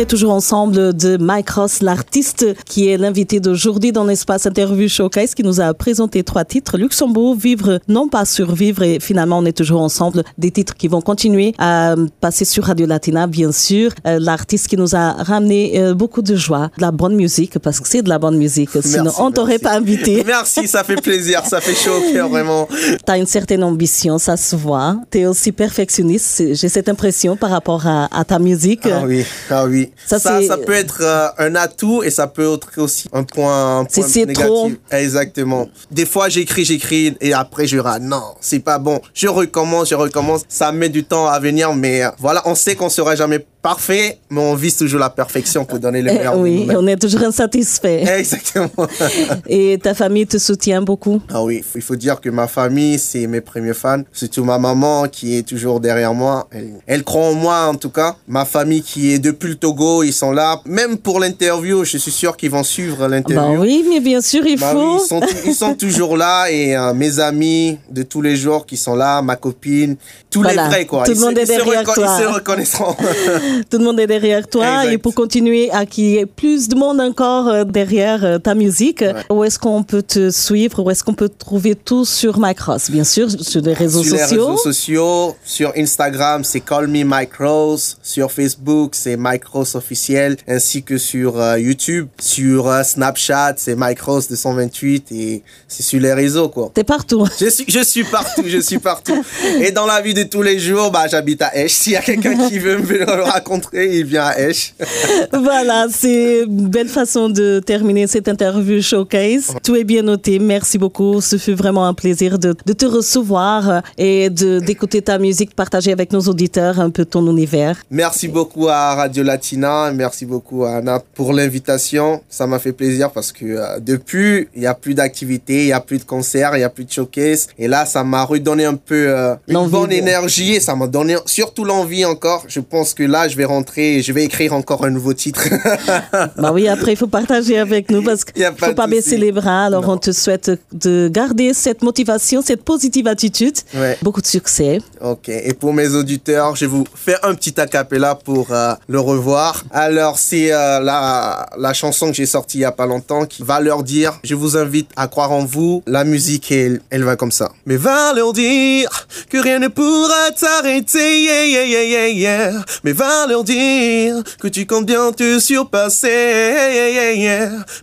est 0.00 0.06
toujours 0.06 0.32
ensemble 0.32 0.94
de 0.96 1.18
Mike 1.18 1.50
Ross, 1.50 1.82
l'artiste 1.82 2.46
qui 2.64 2.88
est 2.88 2.96
l'invité 2.96 3.38
d'aujourd'hui 3.38 3.92
dans 3.92 4.04
l'espace 4.04 4.46
interview 4.46 4.88
showcase 4.88 5.34
qui 5.34 5.42
nous 5.42 5.60
a 5.60 5.74
présenté 5.74 6.22
trois 6.22 6.46
titres. 6.46 6.78
Luxembourg, 6.78 7.36
vivre, 7.36 7.80
non 7.86 8.08
pas 8.08 8.24
survivre 8.24 8.82
et 8.82 8.98
finalement 8.98 9.38
on 9.38 9.44
est 9.44 9.52
toujours 9.56 9.82
ensemble. 9.82 10.24
Des 10.38 10.50
titres 10.50 10.74
qui 10.74 10.88
vont 10.88 11.02
continuer 11.02 11.54
à 11.58 11.96
passer 12.22 12.46
sur 12.46 12.64
Radio 12.64 12.86
Latina, 12.86 13.26
bien 13.26 13.52
sûr. 13.52 13.92
Euh, 14.06 14.18
l'artiste 14.18 14.68
qui 14.68 14.78
nous 14.78 14.96
a 14.96 15.12
ramené 15.12 15.78
euh, 15.78 15.92
beaucoup 15.92 16.22
de 16.22 16.34
joie, 16.34 16.70
de 16.78 16.82
la 16.82 16.92
bonne 16.92 17.14
musique 17.14 17.58
parce 17.58 17.78
que 17.78 17.86
c'est 17.86 18.00
de 18.00 18.08
la 18.08 18.18
bonne 18.18 18.38
musique. 18.38 18.70
Sinon 18.80 19.04
Merci, 19.04 19.20
on 19.20 19.30
t'aurait 19.30 19.58
pas 19.58 19.74
invité. 19.74 20.24
Merci, 20.26 20.66
ça 20.66 20.82
fait 20.82 20.96
plaisir, 21.02 21.44
ça 21.44 21.60
fait 21.60 21.74
chaud 21.74 21.98
au 21.98 22.12
cœur, 22.12 22.30
vraiment. 22.30 22.68
T'as 23.04 23.18
une 23.18 23.26
certaine 23.26 23.62
ambition, 23.62 24.16
ça 24.16 24.38
se 24.38 24.56
voit. 24.56 24.96
T'es 25.10 25.26
aussi 25.26 25.52
perfectionniste. 25.52 26.54
J'ai 26.54 26.68
cette 26.70 26.88
impression 26.88 27.36
par 27.36 27.50
rapport 27.50 27.86
à, 27.86 28.08
à 28.18 28.24
ta 28.24 28.38
musique. 28.38 28.86
Ah 28.86 29.02
oui, 29.04 29.26
ah 29.50 29.66
oui. 29.66 29.89
Ça, 30.06 30.18
Ça, 30.18 30.56
peut 30.56 30.72
être 30.72 31.02
euh, 31.02 31.28
un 31.38 31.54
atout 31.54 32.02
et 32.02 32.10
ça 32.10 32.26
peut 32.26 32.52
être 32.54 32.70
aussi 32.78 33.08
un 33.12 33.22
point, 33.22 33.80
un 33.80 33.84
point 33.84 34.06
c'est 34.06 34.26
négatif. 34.26 34.46
trop. 34.46 34.70
Exactement. 34.90 35.68
Des 35.90 36.06
fois, 36.06 36.28
j'écris, 36.28 36.64
j'écris 36.64 37.16
et 37.20 37.32
après, 37.32 37.66
je 37.66 37.78
rate. 37.78 38.02
Non, 38.02 38.34
c'est 38.40 38.60
pas 38.60 38.78
bon. 38.78 39.00
Je 39.14 39.28
recommence, 39.28 39.90
je 39.90 39.94
recommence. 39.94 40.42
Ça 40.48 40.72
met 40.72 40.88
du 40.88 41.04
temps 41.04 41.26
à 41.26 41.38
venir, 41.38 41.74
mais 41.74 42.04
euh, 42.04 42.10
voilà, 42.18 42.42
on 42.46 42.54
sait 42.54 42.74
qu'on 42.74 42.88
sera 42.88 43.14
jamais 43.14 43.44
parfait, 43.62 44.18
mais 44.30 44.40
on 44.40 44.54
vise 44.54 44.76
toujours 44.76 45.00
la 45.00 45.10
perfection 45.10 45.64
pour 45.64 45.78
donner 45.78 46.02
le 46.02 46.10
Eh 46.10 46.14
meilleur. 46.18 46.38
oui, 46.38 46.66
on 46.70 46.86
est 46.86 46.96
toujours 46.96 47.22
insatisfait. 47.22 48.04
Exactement. 48.18 48.70
Et 49.48 49.78
ta 49.82 49.94
famille 49.94 50.26
te 50.26 50.38
soutient 50.38 50.82
beaucoup? 50.82 51.20
Ah 51.32 51.42
oui, 51.42 51.62
il 51.74 51.82
faut 51.82 51.96
dire 51.96 52.20
que 52.20 52.30
ma 52.30 52.46
famille, 52.46 52.98
c'est 52.98 53.26
mes 53.26 53.40
premiers 53.40 53.74
fans. 53.74 54.02
Surtout 54.12 54.44
ma 54.44 54.58
maman 54.58 55.08
qui 55.08 55.36
est 55.36 55.42
toujours 55.46 55.80
derrière 55.80 56.14
moi. 56.14 56.48
Elle, 56.50 56.70
elle 56.86 57.04
croit 57.04 57.26
en 57.26 57.34
moi 57.34 57.66
en 57.66 57.74
tout 57.74 57.90
cas. 57.90 58.16
Ma 58.28 58.44
famille 58.44 58.82
qui 58.82 59.12
est 59.12 59.18
depuis 59.18 59.48
le 59.50 59.54
Togo, 59.56 60.02
ils 60.02 60.12
sont 60.12 60.32
là. 60.32 60.60
Même 60.64 60.96
pour 60.98 61.20
l'interview, 61.20 61.84
je 61.84 61.98
suis 61.98 62.10
sûr 62.10 62.36
qu'ils 62.36 62.50
vont 62.50 62.62
suivre 62.64 63.06
l'interview. 63.08 63.52
Bah 63.56 63.60
oui, 63.60 63.84
mais 63.88 64.00
bien 64.00 64.20
sûr, 64.20 64.46
il 64.46 64.58
Bah 64.58 64.72
faut. 64.72 64.94
oui, 64.96 65.00
ils, 65.04 65.06
sont, 65.08 65.20
ils 65.46 65.54
sont 65.54 65.74
toujours 65.74 66.16
là 66.16 66.50
et 66.50 66.76
euh, 66.76 66.94
mes 66.94 67.18
amis 67.20 67.78
de 67.90 68.02
tous 68.02 68.22
les 68.22 68.36
jours 68.36 68.64
qui 68.66 68.76
sont 68.76 68.94
là, 68.94 69.20
ma 69.22 69.36
copine, 69.36 69.96
tous 70.30 70.42
Voilà. 70.42 70.64
les 70.64 70.68
vrais 70.68 70.86
quoi. 70.86 71.04
Tout 71.04 71.12
le 71.12 71.20
monde 71.20 71.38
est 71.38 71.44
derrière 71.44 71.82
toi. 71.84 71.94
Ils 72.18 72.22
se 72.22 72.28
reconnaîtront. 72.28 72.96
Tout 73.70 73.78
le 73.78 73.84
monde 73.84 74.00
est 74.00 74.06
derrière 74.06 74.46
toi 74.48 74.82
Exact. 74.82 74.92
et 74.92 74.98
pour 74.98 75.14
continuer 75.14 75.70
à 75.70 75.86
qu'il 75.86 76.04
y 76.04 76.16
ait 76.18 76.26
plus 76.26 76.68
de 76.68 76.74
monde 76.74 77.00
encore 77.00 77.48
euh, 77.48 77.64
derrière 77.64 78.24
euh, 78.24 78.38
ta 78.38 78.54
musique, 78.54 79.04
où 79.30 79.44
est-ce 79.44 79.58
qu'on 79.58 79.82
peut 79.82 80.02
te 80.02 80.30
suivre, 80.30 80.82
où 80.82 80.90
est-ce 80.90 81.04
qu'on 81.04 81.14
peut 81.14 81.28
trouver 81.28 81.74
tout 81.74 82.04
sur 82.04 82.38
Mycross, 82.38 82.90
bien 82.90 83.04
sûr, 83.04 83.28
sur 83.30 83.60
les 83.62 83.72
réseaux 83.74 84.02
sur 84.02 84.14
les 84.14 84.20
sociaux. 84.20 84.46
réseaux 84.46 84.56
sociaux, 84.58 85.36
sur 85.44 85.72
Instagram, 85.76 86.44
c'est 86.44 86.60
Call 86.60 86.88
Me 86.88 87.04
Mike 87.04 87.34
Rose. 87.38 87.96
Sur 88.02 88.30
Facebook, 88.30 88.94
c'est 88.94 89.16
Mike 89.16 89.44
Rose 89.46 89.74
officiel, 89.74 90.36
ainsi 90.48 90.82
que 90.82 90.98
sur 90.98 91.40
euh, 91.40 91.58
YouTube. 91.58 92.08
Sur 92.18 92.68
euh, 92.68 92.82
Snapchat, 92.82 93.54
c'est 93.56 93.74
Mike 93.74 94.00
Rose 94.00 94.28
228 94.28 95.12
et 95.12 95.42
c'est 95.68 95.82
sur 95.82 96.00
les 96.00 96.12
réseaux, 96.12 96.48
quoi. 96.48 96.70
T'es 96.74 96.84
partout. 96.84 97.26
Je 97.40 97.48
suis, 97.48 97.64
je 97.68 97.82
suis 97.82 98.04
partout, 98.04 98.42
je 98.46 98.58
suis 98.58 98.78
partout. 98.78 99.24
Et 99.60 99.72
dans 99.72 99.86
la 99.86 100.00
vie 100.00 100.14
de 100.14 100.22
tous 100.24 100.42
les 100.42 100.58
jours, 100.58 100.90
bah, 100.90 101.06
j'habite 101.08 101.42
à 101.42 101.56
Esch. 101.56 101.72
S'il 101.72 101.92
y 101.92 101.96
a 101.96 102.02
quelqu'un 102.02 102.48
qui 102.48 102.58
veut 102.58 102.78
me 102.78 103.24
rencontrer, 103.40 103.98
il 103.98 104.04
vient 104.04 104.24
à 104.24 104.38
Esch. 104.38 104.74
voilà, 105.32 105.86
c'est 105.90 106.44
une 106.44 106.68
belle 106.68 106.88
façon 106.88 107.28
de 107.28 107.60
terminer 107.64 108.06
cette 108.06 108.28
interview 108.28 108.80
showcase. 108.80 109.54
Tout 109.62 109.76
est 109.76 109.84
bien 109.84 110.02
noté. 110.02 110.38
Merci 110.38 110.78
beaucoup. 110.78 111.20
Ce 111.20 111.36
fut 111.38 111.54
vraiment 111.54 111.86
un 111.86 111.94
plaisir 111.94 112.38
de, 112.38 112.54
de 112.64 112.72
te 112.72 112.86
recevoir 112.86 113.82
et 113.98 114.30
d'écouter 114.30 115.02
ta 115.02 115.18
musique, 115.18 115.54
partager 115.54 115.92
avec 115.92 116.12
nos 116.12 116.20
auditeurs 116.20 116.80
un 116.80 116.90
peu 116.90 117.04
ton 117.04 117.26
univers. 117.26 117.76
Merci 117.90 118.28
beaucoup 118.28 118.68
à 118.68 118.94
Radio 118.94 119.22
Latina, 119.22 119.90
merci 119.92 120.26
beaucoup 120.26 120.64
à 120.64 120.76
Anna 120.76 121.02
pour 121.14 121.32
l'invitation. 121.32 122.22
Ça 122.28 122.46
m'a 122.46 122.58
fait 122.58 122.72
plaisir 122.72 123.10
parce 123.10 123.32
que 123.32 123.44
euh, 123.44 123.80
depuis, 123.80 124.48
il 124.54 124.62
y 124.62 124.66
a 124.66 124.74
plus 124.74 124.94
d'activités, 124.94 125.62
il 125.62 125.68
y 125.68 125.72
a 125.72 125.80
plus 125.80 125.98
de 125.98 126.04
concerts, 126.04 126.56
il 126.56 126.60
y 126.60 126.64
a 126.64 126.70
plus 126.70 126.84
de 126.84 126.92
showcase. 126.92 127.48
Et 127.58 127.68
là, 127.68 127.86
ça 127.86 128.04
m'a 128.04 128.24
redonné 128.24 128.64
un 128.64 128.76
peu 128.76 129.08
euh, 129.08 129.34
une 129.48 129.68
bonne 129.68 129.92
énergie 129.92 130.54
et 130.54 130.60
ça 130.60 130.74
m'a 130.74 130.86
donné 130.86 131.16
surtout 131.26 131.64
l'envie 131.64 132.04
encore. 132.04 132.44
Je 132.48 132.60
pense 132.60 132.94
que 132.94 133.02
là, 133.02 133.28
je 133.30 133.36
vais 133.36 133.44
rentrer 133.44 133.96
et 133.96 134.02
je 134.02 134.12
vais 134.12 134.24
écrire 134.24 134.52
encore 134.52 134.84
un 134.84 134.90
nouveau 134.90 135.14
titre. 135.14 135.42
Bah 136.36 136.50
oui, 136.52 136.68
après, 136.68 136.92
il 136.92 136.96
faut 136.96 137.06
partager 137.06 137.58
avec 137.58 137.90
nous 137.90 138.02
parce 138.02 138.24
qu'il 138.26 138.42
ne 138.44 138.50
faut 138.50 138.74
pas 138.74 138.86
baisser 138.86 139.16
les 139.16 139.32
bras. 139.32 139.66
Alors, 139.66 139.82
Non. 139.86 139.92
on 139.94 139.96
te 139.98 140.12
souhaite 140.12 140.50
de 140.72 141.08
garder 141.12 141.54
cette 141.54 141.82
motivation, 141.82 142.42
cette 142.42 142.62
positive 142.64 143.06
attitude. 143.06 143.54
Ouais. 143.74 143.96
Beaucoup 144.02 144.20
de 144.20 144.26
succès. 144.26 144.78
Ok, 145.00 145.28
et 145.28 145.54
pour 145.54 145.72
mes 145.72 145.88
auditeurs, 145.94 146.56
je 146.56 146.64
vais 146.64 146.70
vous 146.70 146.84
faire 146.94 147.18
un 147.22 147.34
petit 147.34 147.58
acapella 147.60 148.14
pour 148.14 148.48
euh, 148.52 148.74
le 148.88 149.00
revoir. 149.00 149.64
Alors, 149.70 150.18
c'est 150.18 150.52
euh, 150.52 150.80
la, 150.80 151.48
la 151.58 151.72
chanson 151.72 152.08
que 152.08 152.14
j'ai 152.14 152.26
sortie 152.26 152.58
il 152.58 152.62
y 152.62 152.64
a 152.64 152.72
pas 152.72 152.86
longtemps 152.86 153.24
qui 153.26 153.42
va 153.42 153.60
leur 153.60 153.82
dire, 153.82 154.18
je 154.24 154.34
vous 154.34 154.56
invite 154.56 154.90
à 154.96 155.06
croire 155.08 155.32
en 155.32 155.44
vous. 155.44 155.82
La 155.86 156.04
musique, 156.04 156.50
elle, 156.52 156.80
elle 156.90 157.04
va 157.04 157.16
comme 157.16 157.32
ça. 157.32 157.52
Mais 157.66 157.76
va 157.76 158.12
leur 158.14 158.32
dire 158.32 159.06
que 159.28 159.38
rien 159.38 159.58
ne 159.58 159.68
pourra 159.68 160.30
t'arrêter, 160.38 161.22
yeah, 161.22 161.44
yeah, 161.44 162.08
yeah. 162.08 162.52
Mais 162.84 162.92
va 162.92 163.19
leur 163.26 163.44
dire 163.44 164.22
que 164.40 164.48
tu 164.48 164.66
comptes 164.66 164.86
bien 164.86 165.12
te 165.12 165.38
surpasser. 165.38 166.08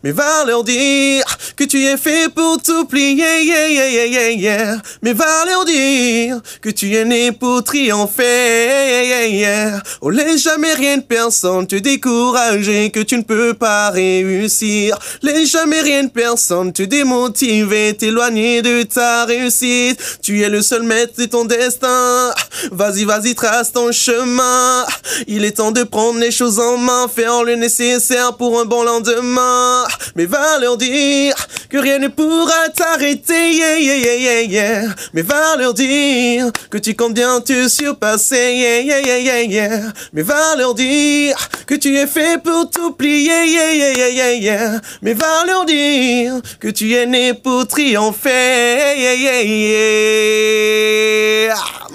Mais 0.04 0.12
va 0.12 0.46
leur 0.46 0.64
dire 0.64 1.24
que 1.56 1.64
tu 1.64 1.84
es 1.84 1.98
fait 1.98 2.30
pour 2.34 2.62
yeah. 2.94 4.82
Mais 5.02 5.14
va 5.14 5.46
leur 5.46 5.66
dire 5.66 6.42
que 6.62 6.70
tu 6.70 6.94
es 6.96 7.06
né 7.06 7.32
pour 7.32 7.64
triompher, 7.64 9.30
yeah. 9.30 9.82
Oh, 10.02 10.10
laisse 10.10 10.42
jamais 10.44 10.74
rien 10.74 10.98
de 10.98 11.04
personne 11.04 11.68
te 11.68 11.76
décourager 11.76 12.90
que 12.92 13.00
tu 13.00 13.18
ne 13.18 13.24
peux 13.24 13.54
pas 13.54 13.90
réussir. 13.90 14.98
Laisse 15.22 15.52
jamais 15.52 15.82
rien 15.82 16.04
de 16.04 16.10
personne 16.10 16.74
te 16.74 16.84
démotiver, 16.84 17.96
t'éloigner 17.96 18.62
de 18.62 18.84
ta 18.84 19.26
réussite. 19.26 20.00
Tu 20.22 20.42
es 20.42 20.50
le 20.50 20.62
seul 20.62 20.84
maître 20.84 21.14
de 21.18 21.26
ton 21.26 21.46
destin. 21.46 22.34
Vas-y, 22.72 23.06
vas-y, 23.06 23.36
trace 23.36 23.72
ton 23.72 23.92
chemin. 23.92 24.86
Il 25.30 25.44
est 25.44 25.58
temps 25.58 25.74
de 25.74 25.84
prendre 25.84 26.20
les 26.20 26.32
choses 26.32 26.58
en 26.58 26.78
main, 26.78 27.10
faire 27.14 27.44
le 27.44 27.56
nécessaire 27.56 28.38
pour 28.38 28.62
un 28.62 28.66
bon 28.66 28.84
lendemain. 28.84 29.84
Mais 30.16 30.26
va 30.26 30.58
leur 30.60 30.78
dire 30.78 31.36
que 31.70 31.78
rien 31.78 32.00
ne 32.00 32.08
pourra 32.08 32.70
t'arrêter, 32.74 33.52
yeah, 33.52 33.78
yeah, 33.78 33.98
yeah, 33.98 34.16
yeah, 34.16 34.42
yeah. 34.44 34.84
Mais 35.14 35.24
va 35.24 35.58
leur 35.58 35.74
dire 35.74 36.50
que 36.70 36.78
tu 36.78 36.96
comptes 36.96 37.16
bien 37.16 37.42
te 37.42 37.68
surpasser, 37.68 38.56
yeah, 38.56 38.80
yeah, 38.80 39.02
yeah, 39.02 39.20
yeah, 39.20 39.42
yeah. 39.42 39.92
Mais 40.14 40.22
va 40.22 40.56
leur 40.56 40.74
dire 40.74 41.36
que 41.66 41.76
tu 41.76 41.98
es 41.98 42.08
fait 42.08 42.42
pour 42.42 42.70
tout 42.70 42.92
plier, 42.92 43.48
yeah, 43.48 43.74
yeah, 43.74 43.92
yeah, 43.92 44.10
yeah, 44.10 44.34
yeah. 44.34 44.82
Mais 45.02 45.14
va 45.14 45.44
leur 45.46 45.66
dire 45.66 46.36
que 46.62 46.70
tu 46.70 46.94
es 46.94 47.06
né 47.06 47.34
pour 47.34 47.68
triompher, 47.68 48.96
yeah, 48.98 49.14
yeah, 49.14 49.42
yeah. 49.44 50.88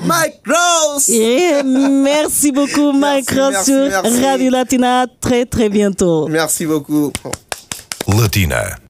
Mike 0.04 0.40
Ross! 0.46 1.08
Et 1.08 1.62
merci 1.62 2.50
beaucoup, 2.50 2.92
Mike 2.92 3.21
Ross 3.30 3.50
merci, 3.52 3.70
sur 3.72 4.02
merci. 4.02 4.24
Radio 4.24 4.50
Latina. 4.50 5.06
Très, 5.20 5.44
très 5.44 5.68
bientôt. 5.68 6.28
Merci 6.28 6.66
beaucoup. 6.66 7.12
Latina. 8.08 8.76